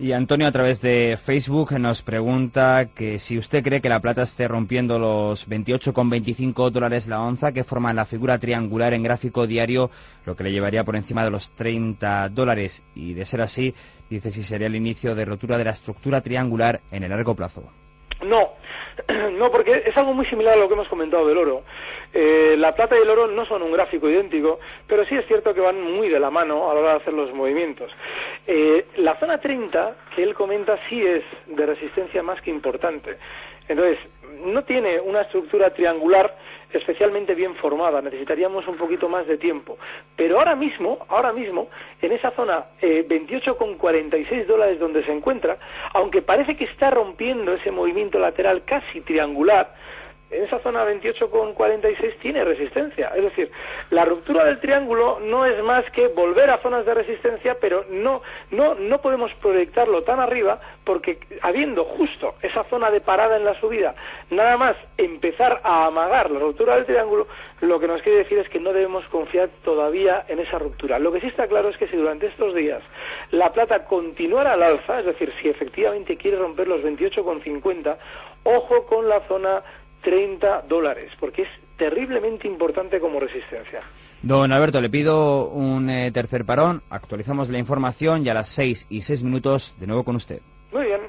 Y 0.00 0.12
Antonio 0.12 0.46
a 0.46 0.52
través 0.52 0.80
de 0.80 1.16
Facebook 1.20 1.76
nos 1.76 2.02
pregunta 2.02 2.86
que 2.94 3.18
si 3.18 3.36
usted 3.36 3.64
cree 3.64 3.80
que 3.80 3.88
la 3.88 3.98
plata 3.98 4.22
esté 4.22 4.46
rompiendo 4.46 4.96
los 4.96 5.48
28,25 5.50 6.70
dólares 6.70 7.08
la 7.08 7.20
onza 7.20 7.52
que 7.52 7.64
forman 7.64 7.96
la 7.96 8.04
figura 8.04 8.38
triangular 8.38 8.94
en 8.94 9.02
gráfico 9.02 9.48
diario, 9.48 9.90
lo 10.24 10.36
que 10.36 10.44
le 10.44 10.52
llevaría 10.52 10.84
por 10.84 10.94
encima 10.94 11.24
de 11.24 11.32
los 11.32 11.52
30 11.56 12.28
dólares. 12.28 12.84
Y 12.94 13.14
de 13.14 13.24
ser 13.24 13.40
así, 13.40 13.74
dice 14.08 14.30
si 14.30 14.44
sería 14.44 14.68
el 14.68 14.76
inicio 14.76 15.16
de 15.16 15.24
rotura 15.24 15.58
de 15.58 15.64
la 15.64 15.70
estructura 15.70 16.20
triangular 16.20 16.78
en 16.92 17.02
el 17.02 17.10
largo 17.10 17.34
plazo. 17.34 17.64
No, 18.22 18.50
no, 19.32 19.50
porque 19.50 19.82
es 19.84 19.96
algo 19.96 20.14
muy 20.14 20.26
similar 20.26 20.54
a 20.54 20.56
lo 20.58 20.68
que 20.68 20.74
hemos 20.74 20.88
comentado 20.88 21.26
del 21.26 21.38
oro. 21.38 21.64
Eh, 22.12 22.56
la 22.58 22.74
plata 22.74 22.96
y 22.96 23.02
el 23.02 23.10
oro 23.10 23.26
no 23.26 23.44
son 23.46 23.62
un 23.62 23.72
gráfico 23.72 24.08
idéntico, 24.08 24.58
pero 24.86 25.04
sí 25.04 25.14
es 25.14 25.26
cierto 25.26 25.52
que 25.52 25.60
van 25.60 25.80
muy 25.80 26.08
de 26.08 26.18
la 26.18 26.30
mano 26.30 26.70
a 26.70 26.74
la 26.74 26.80
hora 26.80 26.90
de 26.92 26.96
hacer 26.96 27.12
los 27.12 27.32
movimientos. 27.34 27.90
Eh, 28.46 28.86
la 28.96 29.18
zona 29.18 29.38
30, 29.38 29.96
que 30.14 30.22
él 30.22 30.34
comenta, 30.34 30.78
sí 30.88 31.00
es 31.04 31.22
de 31.46 31.66
resistencia 31.66 32.22
más 32.22 32.40
que 32.40 32.50
importante. 32.50 33.16
Entonces, 33.68 33.98
no 34.44 34.64
tiene 34.64 34.98
una 35.00 35.22
estructura 35.22 35.70
triangular 35.70 36.34
especialmente 36.72 37.34
bien 37.34 37.54
formada, 37.56 38.02
necesitaríamos 38.02 38.66
un 38.68 38.76
poquito 38.76 39.08
más 39.08 39.26
de 39.26 39.38
tiempo. 39.38 39.78
Pero 40.16 40.38
ahora 40.38 40.54
mismo, 40.54 40.98
ahora 41.08 41.32
mismo, 41.32 41.68
en 42.02 42.12
esa 42.12 42.30
zona 42.32 42.66
eh, 42.80 43.06
28,46 43.08 44.46
dólares 44.46 44.78
donde 44.78 45.04
se 45.04 45.12
encuentra, 45.12 45.56
aunque 45.94 46.22
parece 46.22 46.56
que 46.56 46.64
está 46.64 46.90
rompiendo 46.90 47.54
ese 47.54 47.70
movimiento 47.70 48.18
lateral 48.18 48.64
casi 48.64 49.00
triangular, 49.00 49.74
en 50.30 50.44
esa 50.44 50.58
zona 50.60 50.84
28,46 50.84 52.18
tiene 52.20 52.44
resistencia. 52.44 53.08
Es 53.16 53.22
decir, 53.22 53.50
la 53.90 54.04
ruptura 54.04 54.44
del 54.44 54.60
triángulo 54.60 55.20
no 55.20 55.46
es 55.46 55.62
más 55.62 55.84
que 55.92 56.08
volver 56.08 56.50
a 56.50 56.58
zonas 56.58 56.84
de 56.84 56.94
resistencia, 56.94 57.56
pero 57.60 57.84
no, 57.90 58.22
no, 58.50 58.74
no 58.74 59.00
podemos 59.00 59.32
proyectarlo 59.34 60.02
tan 60.02 60.20
arriba 60.20 60.60
porque 60.84 61.18
habiendo 61.42 61.84
justo 61.84 62.34
esa 62.42 62.64
zona 62.64 62.90
de 62.90 63.00
parada 63.00 63.36
en 63.36 63.44
la 63.44 63.58
subida, 63.60 63.94
nada 64.30 64.56
más 64.56 64.76
empezar 64.96 65.60
a 65.62 65.86
amagar 65.86 66.30
la 66.30 66.40
ruptura 66.40 66.76
del 66.76 66.86
triángulo, 66.86 67.26
lo 67.60 67.80
que 67.80 67.88
nos 67.88 68.02
quiere 68.02 68.18
decir 68.18 68.38
es 68.38 68.48
que 68.48 68.60
no 68.60 68.72
debemos 68.72 69.04
confiar 69.06 69.48
todavía 69.64 70.24
en 70.28 70.38
esa 70.38 70.58
ruptura. 70.58 70.98
Lo 70.98 71.12
que 71.12 71.20
sí 71.20 71.26
está 71.26 71.46
claro 71.46 71.68
es 71.68 71.76
que 71.76 71.88
si 71.88 71.96
durante 71.96 72.26
estos 72.26 72.54
días 72.54 72.82
la 73.30 73.52
plata 73.52 73.84
continuara 73.84 74.52
al 74.52 74.62
alza, 74.62 75.00
es 75.00 75.06
decir, 75.06 75.32
si 75.40 75.48
efectivamente 75.48 76.16
quiere 76.16 76.38
romper 76.38 76.68
los 76.68 76.82
28,50, 76.82 77.96
ojo 78.44 78.86
con 78.86 79.08
la 79.08 79.20
zona 79.28 79.62
30 80.02 80.62
dólares, 80.68 81.12
porque 81.18 81.42
es 81.42 81.48
terriblemente 81.76 82.46
importante 82.46 83.00
como 83.00 83.20
resistencia. 83.20 83.80
Don 84.22 84.52
Alberto, 84.52 84.80
le 84.80 84.90
pido 84.90 85.48
un 85.48 85.88
eh, 85.88 86.10
tercer 86.10 86.44
parón, 86.44 86.82
actualizamos 86.90 87.48
la 87.50 87.58
información 87.58 88.26
y 88.26 88.28
a 88.28 88.34
las 88.34 88.48
6 88.48 88.86
y 88.90 89.02
6 89.02 89.22
minutos 89.22 89.76
de 89.78 89.86
nuevo 89.86 90.04
con 90.04 90.16
usted. 90.16 90.40
Muy 90.72 90.86
bien. 90.86 91.00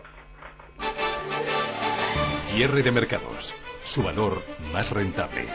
Cierre 2.48 2.84
de 2.84 2.92
mercados, 2.92 3.56
su 3.84 4.04
valor 4.04 4.44
más 4.72 4.92
rentable. 4.92 5.46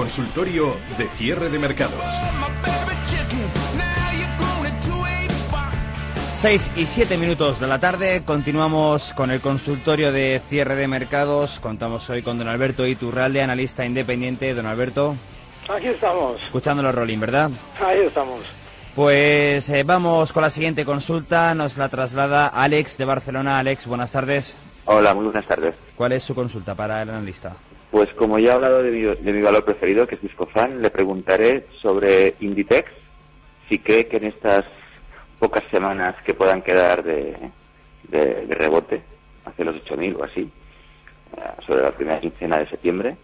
Consultorio 0.00 0.78
de 0.96 1.08
cierre 1.08 1.50
de 1.50 1.58
mercados. 1.58 2.02
6 6.32 6.72
y 6.74 6.86
7 6.86 7.18
minutos 7.18 7.60
de 7.60 7.66
la 7.66 7.80
tarde, 7.80 8.22
continuamos 8.24 9.12
con 9.12 9.30
el 9.30 9.42
consultorio 9.42 10.10
de 10.10 10.40
cierre 10.48 10.74
de 10.74 10.88
mercados. 10.88 11.60
Contamos 11.60 12.08
hoy 12.08 12.22
con 12.22 12.38
don 12.38 12.48
Alberto 12.48 12.86
Iturralde, 12.86 13.42
analista 13.42 13.84
independiente. 13.84 14.54
Don 14.54 14.64
Alberto. 14.64 15.16
Aquí 15.68 15.88
estamos. 15.88 16.42
Escuchando 16.44 16.82
los 16.82 16.94
rolling, 16.94 17.20
¿verdad? 17.20 17.50
Ahí 17.78 17.98
estamos. 17.98 18.40
Pues 18.94 19.68
eh, 19.68 19.82
vamos 19.82 20.32
con 20.32 20.42
la 20.42 20.48
siguiente 20.48 20.86
consulta. 20.86 21.54
Nos 21.54 21.76
la 21.76 21.90
traslada 21.90 22.46
Alex 22.46 22.96
de 22.96 23.04
Barcelona. 23.04 23.58
Alex, 23.58 23.86
buenas 23.86 24.12
tardes. 24.12 24.56
Hola, 24.86 25.12
muy 25.14 25.24
buenas 25.24 25.44
tardes. 25.44 25.74
¿Cuál 25.94 26.12
es 26.12 26.24
su 26.24 26.34
consulta 26.34 26.74
para 26.74 27.02
el 27.02 27.10
analista? 27.10 27.54
Pues 27.90 28.12
como 28.14 28.38
ya 28.38 28.52
he 28.52 28.54
hablado 28.54 28.82
de 28.82 28.90
mi, 28.92 29.02
de 29.02 29.32
mi 29.32 29.42
valor 29.42 29.64
preferido, 29.64 30.06
que 30.06 30.14
es 30.14 30.22
Viscofan, 30.22 30.80
le 30.80 30.90
preguntaré 30.90 31.66
sobre 31.82 32.34
Inditex, 32.40 32.90
si 33.68 33.78
cree 33.78 34.06
que 34.06 34.18
en 34.18 34.26
estas 34.26 34.64
pocas 35.40 35.64
semanas 35.72 36.14
que 36.24 36.34
puedan 36.34 36.62
quedar 36.62 37.02
de, 37.02 37.36
de, 38.08 38.46
rebote, 38.50 39.02
hacia 39.44 39.64
los 39.64 39.76
8.000 39.76 40.16
o 40.20 40.24
así, 40.24 40.42
eh, 41.36 41.40
sobre 41.66 41.82
la 41.82 41.92
primera 41.92 42.20
quincena 42.20 42.58
de 42.58 42.68
septiembre, 42.68 43.16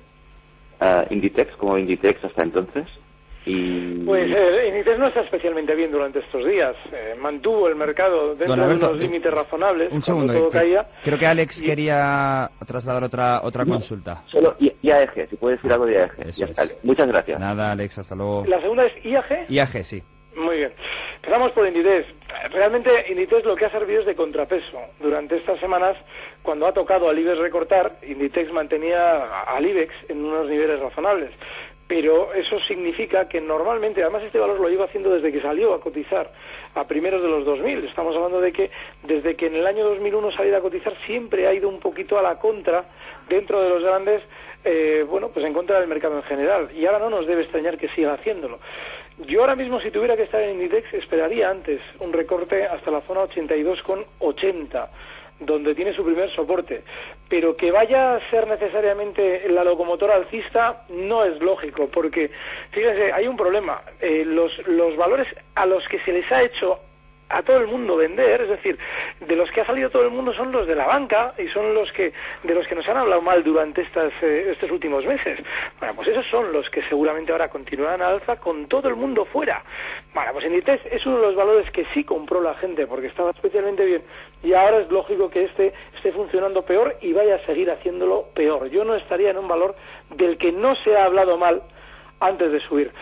eh, 0.81 1.07
Inditex 1.11 1.55
como 1.57 1.79
Inditex 1.79 2.25
hasta 2.25 2.43
entonces, 2.43 2.87
y 3.47 4.05
Pues 4.05 4.29
eh, 4.31 4.69
Inditex 4.69 4.99
no 4.99 5.07
está 5.09 5.21
especialmente 5.21 5.75
bien 5.75 5.91
durante 5.93 6.19
estos 6.19 6.45
días. 6.45 6.75
Eh, 6.93 7.15
mantuvo 7.19 7.69
el 7.69 7.77
mercado 7.77 8.31
dentro 8.35 8.49
Don 8.49 8.59
de 8.59 8.65
Alberto, 8.65 8.89
unos 8.91 9.01
límites 9.01 9.33
razonables. 9.33 9.93
Un 9.93 10.03
segundo. 10.03 10.33
todo 10.35 10.51
que- 10.51 10.59
caía. 10.59 10.87
creo 11.05 11.17
que 11.19 11.27
Alex 11.27 11.63
Y- 11.63 11.65
quería 11.67 12.51
trasladar 12.67 13.05
otra 13.05 13.41
otra 13.43 13.65
consulta. 13.65 14.23
solo 14.27 14.57
I- 14.59 14.73
IAEG, 14.83 15.29
si 15.31 15.37
puede 15.37 15.57
decir 15.57 15.73
algo 15.73 15.87
de 15.87 15.95
Ya 15.95 16.47
es. 16.47 16.79
Muchas 16.83 17.07
gracias. 17.07 17.39
Nada, 17.41 17.73
Alex, 17.73 17.99
hasta 17.99 18.15
luego. 18.17 18.45
La 18.49 18.61
segunda 18.61 18.85
es 18.85 18.93
IAG. 19.05 19.47
IAG, 19.49 19.85
sí. 19.85 20.03
Muy 20.37 20.57
bien. 20.59 20.73
Empezamos 21.17 21.53
por 21.53 21.67
Inditex. 21.67 22.07
Realmente 22.53 22.91
Inditex 23.09 23.45
lo 23.45 23.57
que 23.57 23.65
ha 23.65 23.71
servido 23.71 24.01
es 24.01 24.07
de 24.07 24.15
contrapeso. 24.15 24.79
Durante 25.01 25.37
estas 25.37 25.59
semanas, 25.61 25.97
cuando 26.43 26.67
ha 26.67 26.73
tocado 26.75 27.09
al 27.09 27.19
IBEX 27.19 27.39
recortar, 27.39 27.97
Inditex 28.07 28.53
mantenía 28.53 29.43
al 29.47 29.65
IBEX 29.65 29.93
en 30.09 30.25
unos 30.25 30.47
niveles 30.49 30.79
razonables. 30.79 31.31
Pero 31.89 32.35
eso 32.35 32.59
significa 32.67 33.29
que 33.29 33.41
normalmente, 33.41 34.03
además 34.03 34.25
este 34.25 34.41
valor 34.41 34.59
lo 34.59 34.69
lleva 34.69 34.87
haciendo 34.87 35.11
desde 35.11 35.31
que 35.31 35.41
salió 35.41 35.73
a 35.73 35.81
cotizar 35.81 36.31
a 36.75 36.85
primeros 36.87 37.23
de 37.23 37.29
los 37.29 37.45
2000. 37.45 37.85
Estamos 37.85 38.15
hablando 38.17 38.41
de 38.41 38.53
que 38.53 38.71
desde 39.05 39.37
que 39.37 39.47
en 39.47 39.55
el 39.55 39.67
año 39.67 39.85
2001 39.85 40.33
salió 40.33 40.57
a 40.57 40.61
cotizar 40.61 40.95
siempre 41.07 41.47
ha 41.47 41.55
ido 41.55 41.69
un 41.69 41.79
poquito 41.79 42.19
a 42.19 42.23
la 42.23 42.39
contra 42.39 42.85
dentro 43.29 43.63
de 43.63 43.69
los 43.69 43.83
grandes, 43.85 44.23
eh, 44.65 45.05
bueno, 45.09 45.29
pues 45.29 45.47
en 45.47 45.53
contra 45.53 45.79
del 45.79 45.89
mercado 45.89 46.17
en 46.17 46.25
general. 46.25 46.71
Y 46.75 46.87
ahora 46.87 46.99
no 46.99 47.11
nos 47.11 47.27
debe 47.27 47.43
extrañar 47.43 47.79
que 47.79 47.89
siga 47.91 48.15
haciéndolo. 48.15 48.59
Yo 49.19 49.41
ahora 49.41 49.57
mismo, 49.57 49.81
si 49.81 49.91
tuviera 49.91 50.17
que 50.17 50.25
estar 50.25 50.43
en 50.43 50.61
Inditex, 50.61 50.93
esperaría 50.93 51.49
antes 51.49 51.81
un 52.01 52.13
recorte 52.13 52.65
hasta 52.67 52.91
la 52.91 53.01
zona 53.03 53.23
82,80, 53.23 54.89
donde 55.41 55.75
tiene 55.75 55.95
su 55.95 56.05
primer 56.05 56.31
soporte. 56.35 56.83
Pero 57.29 57.57
que 57.57 57.73
vaya 57.73 58.15
a 58.15 58.31
ser 58.31 58.47
necesariamente 58.47 59.49
la 59.49 59.65
locomotora 59.65 60.15
alcista 60.15 60.85
no 60.91 61.25
es 61.25 61.41
lógico, 61.41 61.89
porque, 61.89 62.31
fíjense, 62.71 63.13
hay 63.13 63.27
un 63.27 63.37
problema. 63.37 63.83
Eh, 64.01 64.25
los, 64.25 64.57
los 64.69 64.97
valores 64.97 65.27
a 65.55 65.67
los 65.67 65.87
que 65.89 65.99
se 66.01 66.13
les 66.13 66.31
ha 66.31 66.43
hecho 66.43 66.79
a 67.29 67.43
todo 67.43 67.57
el 67.57 67.67
mundo 67.67 67.97
vender, 67.97 68.43
es 68.43 68.49
decir, 68.49 68.79
de 69.21 69.37
los 69.37 69.51
que 69.51 69.61
ha 69.61 69.67
salido 69.67 69.91
todo 69.91 70.03
el 70.03 70.11
mundo 70.11 70.33
son 70.33 70.53
los 70.53 70.67
de 70.67 70.75
la 70.75 70.87
banca 70.87 71.35
y 71.39 71.49
son 71.49 71.75
los 71.75 71.91
que 71.93 72.13
de 72.45 72.55
los 72.55 72.67
que 72.67 72.75
nos 72.75 72.89
han 72.89 72.97
hablado 72.97 73.21
mal 73.21 73.43
durante 73.43 73.83
estas, 73.83 74.13
eh, 74.23 74.51
estos 74.53 74.71
últimos 74.71 75.05
meses. 75.05 75.41
Bueno, 75.79 75.95
pues 75.97 76.09
esos 76.09 76.27
son 76.27 76.53
los 76.53 76.69
que 76.71 76.83
seguramente 76.89 77.33
ahora 77.33 77.49
continuarán 77.49 78.03
alza 78.03 78.37
con 78.37 78.67
todo 78.69 78.89
el 78.89 78.97
mundo 78.97 79.25
fuera. 79.25 79.63
Bueno, 80.15 80.33
pues 80.33 80.47
Inditex 80.47 80.87
es 80.87 81.05
uno 81.05 81.19
de 81.19 81.27
los 81.27 81.37
valores 81.37 81.71
que 81.73 81.85
sí 81.93 82.05
compró 82.05 82.41
la 82.41 82.55
gente 82.55 82.87
porque 82.87 83.09
estaba 83.09 83.31
especialmente 83.31 83.85
bien 83.85 84.03
y 84.47 84.55
ahora 84.55 84.79
es 84.79 84.91
lógico 84.93 85.29
que 85.29 85.45
este 85.45 85.73
esté 85.97 86.13
funcionando 86.13 86.63
peor 86.63 86.95
y 87.01 87.13
vaya 87.13 87.35
a 87.35 87.47
seguir 87.47 87.69
haciéndolo 87.69 88.27
peor. 88.33 88.71
Yo 88.71 88.85
no 88.85 88.95
estaría 88.95 89.31
en 89.31 89.39
un 89.39 89.49
valor 89.49 89.75
del 90.15 90.39
que 90.39 90.53
no 90.53 90.77
se 90.77 90.97
ha 90.97 91.05
hablado 91.05 91.37
mal 91.37 91.63
antes 92.21 92.53
de 92.53 92.61
subir. 92.61 92.93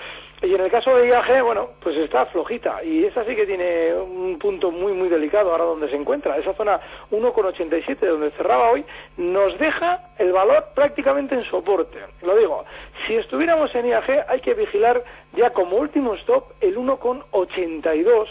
Y 0.40 0.54
en 0.54 0.60
el 0.62 0.70
caso 0.70 0.94
de 0.94 1.06
IAG, 1.06 1.42
bueno, 1.42 1.68
pues 1.80 1.96
está 1.96 2.26
flojita. 2.26 2.82
Y 2.82 3.04
esa 3.04 3.24
sí 3.24 3.36
que 3.36 3.46
tiene 3.46 3.94
un 3.94 4.38
punto 4.38 4.70
muy, 4.70 4.92
muy 4.92 5.08
delicado 5.08 5.52
ahora 5.52 5.64
donde 5.64 5.88
se 5.90 5.96
encuentra. 5.96 6.36
Esa 6.38 6.54
zona 6.54 6.80
1,87 7.10 7.98
donde 8.06 8.30
cerraba 8.32 8.70
hoy 8.70 8.84
nos 9.18 9.58
deja 9.58 10.00
el 10.18 10.32
valor 10.32 10.68
prácticamente 10.74 11.34
en 11.34 11.44
soporte. 11.44 11.98
Lo 12.22 12.36
digo, 12.36 12.64
si 13.06 13.16
estuviéramos 13.16 13.74
en 13.74 13.86
IAG 13.86 14.26
hay 14.28 14.40
que 14.40 14.54
vigilar 14.54 15.04
ya 15.34 15.50
como 15.50 15.76
último 15.76 16.14
stop 16.14 16.52
el 16.62 16.76
1,82 16.76 18.28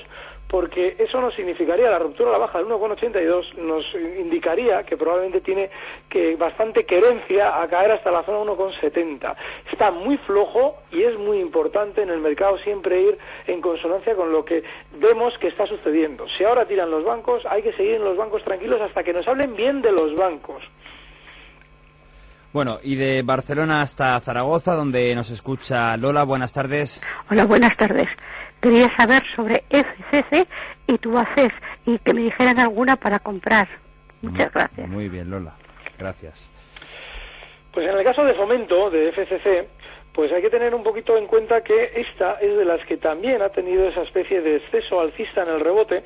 porque 0.54 0.96
eso 1.00 1.20
nos 1.20 1.34
significaría 1.34 1.90
la 1.90 1.98
ruptura 1.98 2.30
a 2.30 2.34
la 2.34 2.38
baja 2.38 2.60
del 2.60 2.68
1,82 2.68 3.56
nos 3.56 3.84
indicaría 3.96 4.84
que 4.84 4.96
probablemente 4.96 5.42
tiene 5.42 5.72
que 6.08 6.36
bastante 6.36 6.86
querencia 6.86 7.60
a 7.60 7.68
caer 7.68 7.94
hasta 7.94 8.12
la 8.12 8.22
zona 8.22 8.52
1,70. 8.52 9.36
Está 9.72 9.90
muy 9.90 10.16
flojo 10.18 10.76
y 10.92 11.02
es 11.02 11.18
muy 11.18 11.40
importante 11.40 12.04
en 12.04 12.12
el 12.12 12.20
mercado 12.20 12.60
siempre 12.60 13.02
ir 13.02 13.18
en 13.48 13.62
consonancia 13.62 14.16
con 14.16 14.32
lo 14.32 14.46
que 14.46 14.62
vemos 15.00 15.34
que 15.40 15.48
está 15.48 15.66
sucediendo. 15.66 16.28
Si 16.38 16.44
ahora 16.44 16.68
tiran 16.68 16.92
los 16.92 17.04
bancos, 17.04 17.42
hay 17.50 17.64
que 17.64 17.74
seguir 17.74 17.96
en 17.96 18.04
los 18.04 18.16
bancos 18.16 18.44
tranquilos 18.44 18.80
hasta 18.80 19.04
que 19.04 19.12
nos 19.12 19.28
hablen 19.28 19.56
bien 19.56 19.82
de 19.82 19.92
los 19.92 20.14
bancos. 20.14 20.62
Bueno, 22.52 22.78
y 22.84 22.94
de 22.94 23.24
Barcelona 23.24 23.82
hasta 23.82 24.20
Zaragoza, 24.20 24.76
donde 24.76 25.16
nos 25.16 25.32
escucha 25.32 25.98
Lola. 25.98 26.24
Buenas 26.26 26.54
tardes. 26.54 27.02
Hola, 27.32 27.48
buenas 27.48 27.76
tardes. 27.76 28.08
Quería 28.64 28.90
saber 28.96 29.22
sobre 29.36 29.66
FCC 29.70 30.48
y 30.88 30.98
Tubaces 30.98 31.52
y 31.86 32.00
que 32.00 32.14
me 32.14 32.22
dijeran 32.22 32.58
alguna 32.60 32.96
para 32.96 33.20
comprar. 33.20 33.68
Muchas 34.22 34.54
gracias. 34.54 34.88
Muy 34.88 35.10
bien, 35.10 35.30
Lola. 35.30 35.54
Gracias. 36.00 36.50
Pues 37.74 37.86
en 37.90 37.98
el 37.98 38.06
caso 38.06 38.24
de 38.24 38.34
fomento 38.36 38.90
de 38.90 39.12
FCC, 39.12 39.68
pues 40.14 40.32
hay 40.32 40.42
que 40.42 40.50
tener 40.50 40.74
un 40.74 40.82
poquito 40.82 41.18
en 41.18 41.28
cuenta 41.28 41.62
que 41.62 41.92
esta 41.94 42.36
es 42.36 42.56
de 42.58 42.64
las 42.64 42.80
que 42.86 42.96
también 42.96 43.42
ha 43.42 43.50
tenido 43.50 43.86
esa 43.90 44.04
especie 44.04 44.40
de 44.40 44.56
exceso 44.56 45.02
alcista 45.02 45.44
en 45.44 45.50
el 45.50 45.60
rebote. 45.60 46.02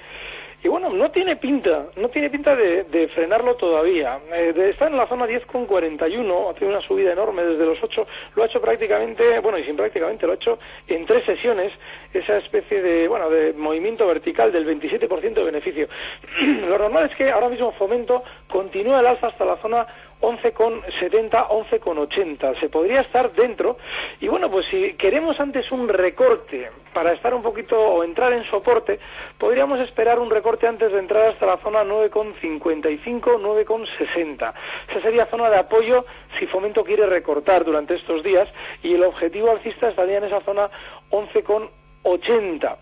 Y 0.68 0.70
bueno, 0.70 0.90
no 0.90 1.10
tiene 1.12 1.38
pinta, 1.38 1.86
no 1.96 2.10
tiene 2.10 2.30
pinta 2.30 2.54
de, 2.54 2.84
de 2.84 3.08
frenarlo 3.08 3.56
todavía. 3.56 4.20
Eh, 4.34 4.52
de- 4.52 4.72
está 4.72 4.88
en 4.88 4.98
la 4.98 5.08
zona 5.08 5.26
10,41, 5.26 6.50
ha 6.50 6.54
tenido 6.56 6.78
una 6.78 6.86
subida 6.86 7.14
enorme 7.14 7.42
desde 7.42 7.66
los 7.66 7.82
8, 7.82 8.06
lo 8.36 8.44
ha 8.44 8.48
hecho 8.48 8.60
prácticamente, 8.60 9.40
bueno, 9.40 9.58
y 9.60 9.64
sin 9.64 9.78
prácticamente, 9.78 10.26
lo 10.26 10.34
ha 10.34 10.36
hecho 10.36 10.60
en 10.90 11.06
tres 11.06 11.24
sesiones, 11.24 11.72
esa 12.14 12.40
especie 12.40 12.82
de, 12.82 13.08
bueno, 13.08 13.30
de 13.30 13.54
movimiento 13.54 14.06
vertical 14.08 14.52
del 14.52 14.68
27% 14.68 15.36
de 15.36 15.44
beneficio. 15.46 15.88
lo 16.68 16.78
normal 16.78 17.10
es 17.10 17.16
que 17.16 17.32
ahora 17.32 17.48
mismo 17.48 17.72
Fomento 17.72 18.22
continúa 18.50 19.00
el 19.00 19.08
alza 19.08 19.28
hasta 19.28 19.46
la 19.46 19.56
zona 19.62 19.88
11,70, 20.22 21.48
11,80. 21.48 22.60
Se 22.60 22.70
podría 22.70 23.02
estar 23.02 23.32
dentro. 23.34 23.78
Y 24.20 24.28
bueno, 24.28 24.50
pues 24.50 24.66
si 24.72 24.94
queremos 24.94 25.40
antes 25.40 25.72
un 25.72 25.88
recorte 25.88 26.72
para 26.94 27.14
estar 27.14 27.34
un 27.34 27.44
poquito 27.44 27.80
o 27.80 28.04
entrar 28.04 28.34
en 28.34 28.44
soporte, 28.50 29.00
podríamos 29.38 29.80
esperar 29.82 30.20
un 30.20 30.30
recorte 30.30 30.68
antes 30.68 30.92
de 30.92 31.00
entrar 31.00 31.30
hasta 31.30 31.46
la 31.46 31.58
zona 31.58 31.84
9,55, 31.84 33.40
9,60. 33.40 34.54
Esa 34.90 35.02
sería 35.02 35.28
zona 35.28 35.50
de 35.50 35.60
apoyo 35.60 36.06
si 36.40 36.48
Fomento 36.48 36.84
quiere 36.84 37.06
recortar 37.06 37.64
durante 37.64 37.96
estos 37.96 38.24
días 38.24 38.48
y 38.82 38.94
el 38.96 39.04
objetivo 39.04 39.52
alcista 39.52 39.90
estaría 39.90 40.18
en 40.18 40.26
esa 40.26 40.42
zona 40.42 40.70
11,80. 41.12 42.78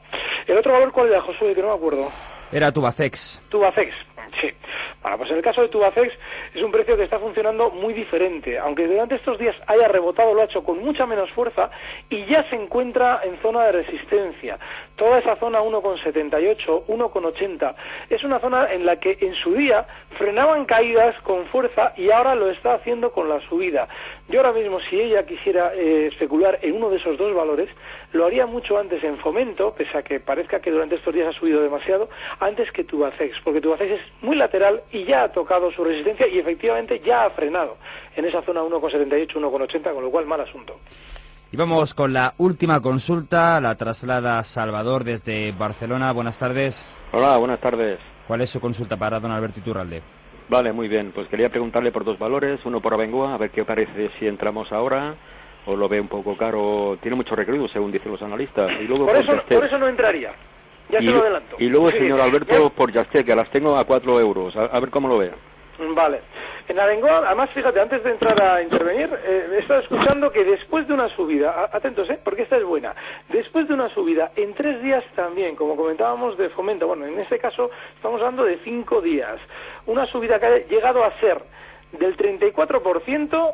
El 0.48 0.58
otro 0.58 0.74
valor, 0.74 0.92
¿cuál 0.92 1.10
era, 1.10 1.22
Josué? 1.22 1.54
Que 1.54 1.62
no 1.62 1.70
me 1.70 1.76
acuerdo. 1.76 2.08
Era 2.52 2.72
Tubacex. 2.72 3.42
Tubacex. 3.50 3.94
Bueno, 5.06 5.20
pues 5.20 5.30
en 5.30 5.38
el 5.38 5.44
caso 5.44 5.62
de 5.62 5.68
Tubacex 5.68 6.12
es 6.56 6.64
un 6.64 6.72
precio 6.72 6.98
que 6.98 7.04
está 7.04 7.20
funcionando 7.20 7.70
muy 7.70 7.94
diferente. 7.94 8.58
Aunque 8.58 8.88
durante 8.88 9.14
estos 9.14 9.38
días 9.38 9.56
haya 9.68 9.88
rebotado, 9.88 10.34
lo 10.34 10.42
ha 10.42 10.46
hecho 10.46 10.64
con 10.64 10.84
mucha 10.84 11.06
menos 11.06 11.30
fuerza 11.34 11.70
y 12.10 12.26
ya 12.26 12.44
se 12.50 12.56
encuentra 12.56 13.22
en 13.24 13.40
zona 13.40 13.66
de 13.66 13.74
resistencia. 13.74 14.58
Toda 14.96 15.20
esa 15.20 15.36
zona 15.36 15.62
1,78, 15.62 16.88
1,80 16.88 17.76
es 18.10 18.24
una 18.24 18.40
zona 18.40 18.74
en 18.74 18.84
la 18.84 18.96
que 18.96 19.16
en 19.22 19.36
su 19.36 19.54
día 19.54 19.86
frenaban 20.18 20.66
caídas 20.66 21.16
con 21.22 21.46
fuerza 21.50 21.94
y 21.98 22.10
ahora 22.10 22.34
lo 22.34 22.50
está 22.50 22.74
haciendo 22.74 23.12
con 23.12 23.30
la 23.30 23.40
subida. 23.42 23.88
Yo 24.28 24.40
ahora 24.40 24.54
mismo, 24.54 24.80
si 24.90 25.00
ella 25.00 25.24
quisiera 25.24 25.74
eh, 25.76 26.08
especular 26.08 26.58
en 26.64 26.76
uno 26.76 26.90
de 26.90 26.98
esos 26.98 27.16
dos 27.16 27.36
valores, 27.36 27.70
lo 28.12 28.26
haría 28.26 28.48
mucho 28.48 28.78
antes 28.80 29.04
en 29.04 29.20
fomento, 29.20 29.76
pese 29.76 29.96
a 29.96 30.02
que 30.02 30.20
parezca 30.20 30.60
que 30.60 30.72
durante 30.72 30.96
estos 30.96 31.14
días 31.14 31.28
ha 31.28 31.40
subido 31.40 31.62
demasiado, 31.62 32.10
antes 32.40 32.72
que 32.72 32.84
Tubacex, 32.84 33.36
porque 33.44 33.62
Tubacex 33.62 33.92
es 33.92 34.02
muy 34.24 34.36
lateral 34.36 34.82
y 34.92 35.06
ya 35.06 35.26
ha 35.26 35.32
tocado 35.32 35.72
su 35.72 35.84
resistencia 35.84 36.28
y 36.28 36.40
efectivamente 36.40 37.00
ya 37.06 37.26
ha 37.26 37.30
frenado 37.30 37.78
en 38.16 38.26
esa 38.26 38.42
zona 38.42 38.62
1,78, 38.62 39.32
1,80, 39.34 39.94
con 39.94 40.04
lo 40.04 40.10
cual 40.10 40.26
mal 40.26 40.42
asunto. 40.42 40.80
Y 41.52 41.58
vamos 41.58 41.94
con 41.94 42.12
la 42.12 42.34
última 42.40 42.82
consulta, 42.82 43.62
la 43.62 43.76
traslada 43.76 44.42
Salvador 44.44 45.04
desde 45.04 45.52
Barcelona. 45.52 46.12
Buenas 46.12 46.40
tardes. 46.40 46.90
Hola, 47.12 47.38
buenas 47.38 47.62
tardes. 47.62 48.00
¿Cuál 48.28 48.42
es 48.42 48.50
su 48.50 48.60
consulta 48.60 48.98
para 48.98 49.20
don 49.20 49.32
Alberto 49.32 49.60
Iturralde? 49.60 50.02
Vale, 50.48 50.72
muy 50.74 50.88
bien. 50.88 51.12
Pues 51.14 51.28
quería 51.28 51.50
preguntarle 51.50 51.92
por 51.92 52.04
dos 52.04 52.20
valores. 52.20 52.60
Uno 52.66 52.80
por 52.82 52.94
Abengoa, 52.94 53.34
a 53.34 53.38
ver 53.38 53.50
qué 53.52 53.66
parece 53.66 54.10
si 54.20 54.28
entramos 54.28 54.72
ahora 54.72 55.16
o 55.66 55.76
lo 55.76 55.90
ve 55.90 56.00
un 56.00 56.08
poco 56.08 56.38
caro. 56.38 56.98
Tiene 57.02 57.16
mucho 57.16 57.36
recorrido, 57.36 57.68
según 57.68 57.92
dicen 57.92 58.12
los 58.12 58.22
analistas. 58.22 58.70
Y 58.80 58.84
luego 58.88 59.08
Por 59.08 59.16
eso, 59.16 59.32
Testel. 59.34 59.58
por 59.58 59.66
eso 59.68 59.78
no 59.80 59.88
entraría. 59.88 60.34
Ya 60.90 61.00
y, 61.00 61.08
se 61.08 61.16
lo 61.16 61.22
adelanto. 61.22 61.56
y 61.58 61.68
luego, 61.68 61.90
Sí. 61.90 61.98
señor 61.98 62.22
Alberto, 62.22 62.70
por 62.70 62.92
Yastel, 62.92 63.26
que 63.26 63.36
las 63.36 63.50
tengo 63.50 63.76
a 63.76 63.86
4 63.86 64.20
euros. 64.20 64.56
A, 64.56 64.66
a 64.66 64.80
ver 64.80 64.92
cómo 64.92 65.08
lo 65.08 65.18
ve. 65.18 65.32
Vale. 65.96 66.22
En 66.68 66.80
Abengoa, 66.80 67.28
además, 67.28 67.52
fíjate, 67.52 67.80
antes 67.80 68.04
de 68.04 68.12
entrar 68.12 68.42
a 68.42 68.62
intervenir, 68.64 69.08
eh, 69.24 69.50
he 69.54 69.60
estado 69.60 69.82
escuchando 69.82 70.32
que 70.32 70.44
después 70.44 70.88
de 70.88 70.96
una 70.96 71.08
subida, 71.10 71.70
atentos, 71.72 72.10
¿eh? 72.10 72.20
porque 72.24 72.42
esta 72.42 72.58
es 72.58 72.64
buena, 72.64 72.96
después 73.30 73.68
de 73.68 73.76
una 73.76 73.88
subida, 73.90 74.32
en 74.36 74.56
tres 74.56 74.82
días 74.82 75.04
también, 75.16 75.56
como 75.56 75.76
comentábamos 75.76 76.36
de 76.40 76.50
fomento, 76.50 76.88
bueno, 76.88 77.06
en 77.06 77.20
este 77.20 77.38
caso 77.38 77.70
estamos 77.96 78.20
hablando 78.20 78.44
de 78.44 78.58
cinco 78.64 79.00
días, 79.00 79.40
una 79.86 80.08
subida 80.08 80.40
que 80.40 80.46
ha 80.48 80.58
llegado 80.68 81.04
a 81.04 81.12
ser 81.20 81.40
del 81.92 82.18
34%, 82.18 83.54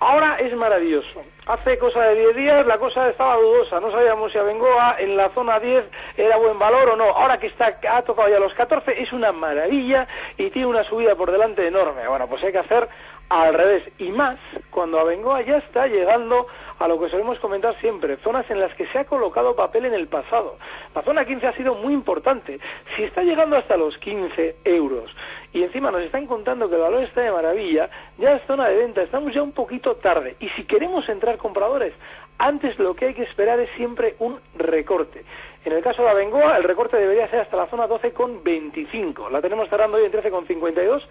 ahora 0.00 0.36
es 0.40 0.54
maravilloso. 0.56 1.22
Hace 1.46 1.78
cosa 1.78 2.02
de 2.02 2.16
10 2.16 2.36
días 2.36 2.66
la 2.66 2.78
cosa 2.78 3.08
estaba 3.08 3.36
dudosa, 3.36 3.80
no 3.80 3.90
sabíamos 3.90 4.32
si 4.32 4.38
Abengoa 4.38 4.96
en 4.98 5.16
la 5.16 5.28
zona 5.30 5.60
10 5.60 5.84
era 6.16 6.36
buen 6.36 6.58
valor 6.58 6.92
o 6.92 6.96
no. 6.96 7.04
Ahora 7.04 7.38
que 7.38 7.48
está 7.48 7.78
ha 7.90 8.02
tocado 8.02 8.28
ya 8.28 8.38
los 8.38 8.54
14 8.54 9.00
es 9.00 9.12
una 9.12 9.32
maravilla 9.32 10.08
y 10.36 10.50
tiene 10.50 10.66
una 10.66 10.84
subida 10.84 11.14
por 11.14 11.30
delante 11.30 11.66
enorme. 11.66 12.08
Bueno, 12.08 12.26
pues 12.28 12.42
hay 12.42 12.52
que 12.52 12.58
hacer 12.58 12.88
al 13.28 13.54
revés 13.54 13.84
y 13.98 14.10
más 14.10 14.38
cuando 14.70 14.98
Abengoa 14.98 15.42
ya 15.42 15.58
está 15.58 15.86
llegando 15.86 16.46
a 16.80 16.88
lo 16.88 16.98
que 16.98 17.08
solemos 17.10 17.38
comentar 17.38 17.78
siempre, 17.80 18.16
zonas 18.18 18.50
en 18.50 18.58
las 18.58 18.74
que 18.74 18.86
se 18.86 18.98
ha 18.98 19.04
colocado 19.04 19.54
papel 19.54 19.84
en 19.84 19.94
el 19.94 20.08
pasado. 20.08 20.56
La 20.94 21.02
zona 21.02 21.24
15 21.24 21.46
ha 21.46 21.52
sido 21.52 21.74
muy 21.74 21.92
importante. 21.92 22.58
Si 22.96 23.04
está 23.04 23.22
llegando 23.22 23.56
hasta 23.56 23.76
los 23.76 23.96
15 23.98 24.56
euros 24.64 25.14
y 25.52 25.62
encima 25.62 25.90
nos 25.90 26.02
están 26.02 26.26
contando 26.26 26.68
que 26.68 26.76
el 26.76 26.80
valor 26.80 27.02
está 27.02 27.22
de 27.22 27.32
maravilla, 27.32 27.90
ya 28.18 28.36
es 28.36 28.42
zona 28.46 28.68
de 28.68 28.76
venta, 28.76 29.02
estamos 29.02 29.34
ya 29.34 29.42
un 29.42 29.52
poquito 29.52 29.96
tarde. 29.96 30.36
Y 30.40 30.48
si 30.50 30.64
queremos 30.64 31.08
entrar 31.08 31.38
compradores, 31.38 31.92
antes 32.38 32.78
lo 32.78 32.94
que 32.94 33.06
hay 33.06 33.14
que 33.14 33.24
esperar 33.24 33.60
es 33.60 33.68
siempre 33.76 34.14
un 34.18 34.38
recorte. 34.56 35.24
En 35.62 35.74
el 35.74 35.82
caso 35.82 36.02
de 36.02 36.08
Abengoa, 36.08 36.56
el 36.56 36.64
recorte 36.64 36.96
debería 36.96 37.28
ser 37.28 37.40
hasta 37.40 37.56
la 37.56 37.66
zona 37.66 37.86
12,25. 37.86 39.30
La 39.30 39.42
tenemos 39.42 39.68
cerrando 39.68 39.98
hoy 39.98 40.06
en 40.06 40.12
13,52, 40.12 41.02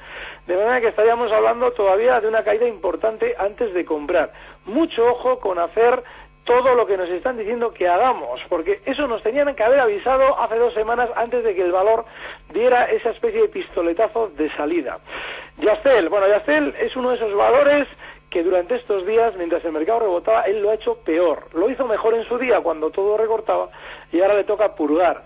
de 0.47 0.55
manera 0.55 0.81
que 0.81 0.87
estaríamos 0.87 1.31
hablando 1.31 1.71
todavía 1.73 2.19
de 2.19 2.27
una 2.27 2.43
caída 2.43 2.67
importante 2.67 3.35
antes 3.37 3.71
de 3.75 3.85
comprar. 3.85 4.33
Mucho 4.65 5.05
ojo 5.05 5.39
con 5.39 5.59
hacer 5.59 6.03
todo 6.49 6.73
lo 6.73 6.87
que 6.87 6.97
nos 6.97 7.07
están 7.09 7.37
diciendo 7.37 7.71
que 7.71 7.87
hagamos, 7.87 8.41
porque 8.49 8.81
eso 8.83 9.05
nos 9.05 9.21
tenían 9.21 9.53
que 9.53 9.63
haber 9.63 9.79
avisado 9.81 10.41
hace 10.41 10.55
dos 10.55 10.73
semanas 10.73 11.07
antes 11.15 11.43
de 11.43 11.53
que 11.53 11.61
el 11.61 11.71
valor 11.71 12.05
diera 12.51 12.85
esa 12.85 13.11
especie 13.11 13.43
de 13.43 13.49
pistoletazo 13.49 14.29
de 14.29 14.49
salida. 14.55 14.97
Yastel, 15.59 16.09
bueno, 16.09 16.27
Yastel 16.27 16.73
es 16.79 16.95
uno 16.95 17.11
de 17.11 17.17
esos 17.17 17.35
valores 17.35 17.87
que 18.31 18.41
durante 18.41 18.77
estos 18.77 19.05
días, 19.05 19.35
mientras 19.37 19.63
el 19.63 19.73
mercado 19.73 19.99
rebotaba, 19.99 20.41
él 20.43 20.59
lo 20.63 20.71
ha 20.71 20.73
hecho 20.73 20.95
peor. 21.05 21.53
Lo 21.53 21.69
hizo 21.69 21.85
mejor 21.85 22.15
en 22.15 22.27
su 22.27 22.39
día 22.39 22.61
cuando 22.61 22.89
todo 22.89 23.15
recortaba 23.15 23.69
y 24.11 24.19
ahora 24.19 24.33
le 24.33 24.43
toca 24.43 24.73
purgar. 24.73 25.23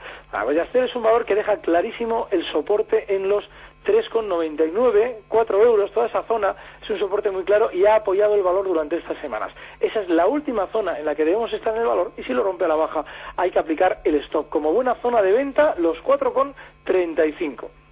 Yastel 0.53 0.83
es 0.83 0.95
un 0.95 1.03
valor 1.03 1.23
que 1.23 1.36
deja 1.36 1.55
clarísimo 1.62 2.27
el 2.31 2.45
soporte 2.51 3.15
en 3.15 3.29
los 3.29 3.45
3,99, 3.83 5.15
4 5.27 5.63
euros, 5.63 5.91
toda 5.91 6.07
esa 6.07 6.23
zona 6.23 6.55
es 6.81 6.89
un 6.89 6.99
soporte 6.99 7.31
muy 7.31 7.43
claro 7.43 7.69
y 7.71 7.85
ha 7.85 7.95
apoyado 7.95 8.35
el 8.35 8.43
valor 8.43 8.65
durante 8.65 8.97
estas 8.97 9.17
semanas. 9.19 9.51
Esa 9.79 10.01
es 10.01 10.09
la 10.09 10.27
última 10.27 10.67
zona 10.67 10.97
en 10.99 11.05
la 11.05 11.15
que 11.15 11.25
debemos 11.25 11.51
estar 11.53 11.73
en 11.75 11.81
el 11.81 11.87
valor 11.87 12.11
y 12.17 12.23
si 12.23 12.33
lo 12.33 12.43
rompe 12.43 12.65
a 12.65 12.69
la 12.69 12.75
baja 12.75 13.05
hay 13.35 13.51
que 13.51 13.59
aplicar 13.59 14.01
el 14.03 14.15
stop. 14.15 14.49
Como 14.49 14.73
buena 14.73 14.95
zona 14.95 15.21
de 15.21 15.31
venta, 15.31 15.75
los 15.77 15.97
4,35. 16.03 17.82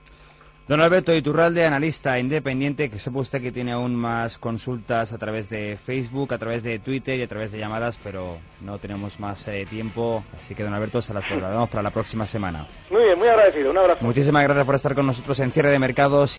Don 0.72 0.80
Alberto 0.80 1.14
Iturralde, 1.14 1.66
analista 1.66 2.18
independiente, 2.18 2.90
que 2.90 2.98
sepa 2.98 3.20
usted 3.20 3.42
que 3.42 3.52
tiene 3.52 3.74
aún 3.74 3.94
más 3.94 4.38
consultas 4.38 5.12
a 5.12 5.18
través 5.18 5.50
de 5.50 5.76
Facebook, 5.76 6.34
a 6.34 6.38
través 6.38 6.64
de 6.64 6.80
Twitter 6.80 7.20
y 7.20 7.24
a 7.24 7.28
través 7.28 7.52
de 7.52 7.60
llamadas, 7.60 8.00
pero 8.02 8.38
no 8.62 8.78
tenemos 8.78 9.20
más 9.20 9.46
eh, 9.50 9.68
tiempo, 9.70 10.24
así 10.40 10.56
que 10.56 10.64
don 10.64 10.74
Alberto 10.74 11.02
se 11.02 11.14
las 11.14 11.28
trasladamos 11.28 11.68
para 11.68 11.84
la 11.84 11.90
próxima 11.90 12.26
semana. 12.26 12.68
Muy 12.90 13.04
bien, 13.04 13.20
muy 13.20 13.28
agradecido. 13.28 13.72
Un 13.72 13.80
abrazo. 13.80 14.00
Muchísimas 14.00 14.44
gracias 14.44 14.66
por 14.66 14.76
estar 14.76 14.96
con 14.96 15.08
nosotros 15.08 15.38
en 15.42 15.52
Cierre 15.52 15.72
de 15.72 15.80
Mercados. 15.80 16.38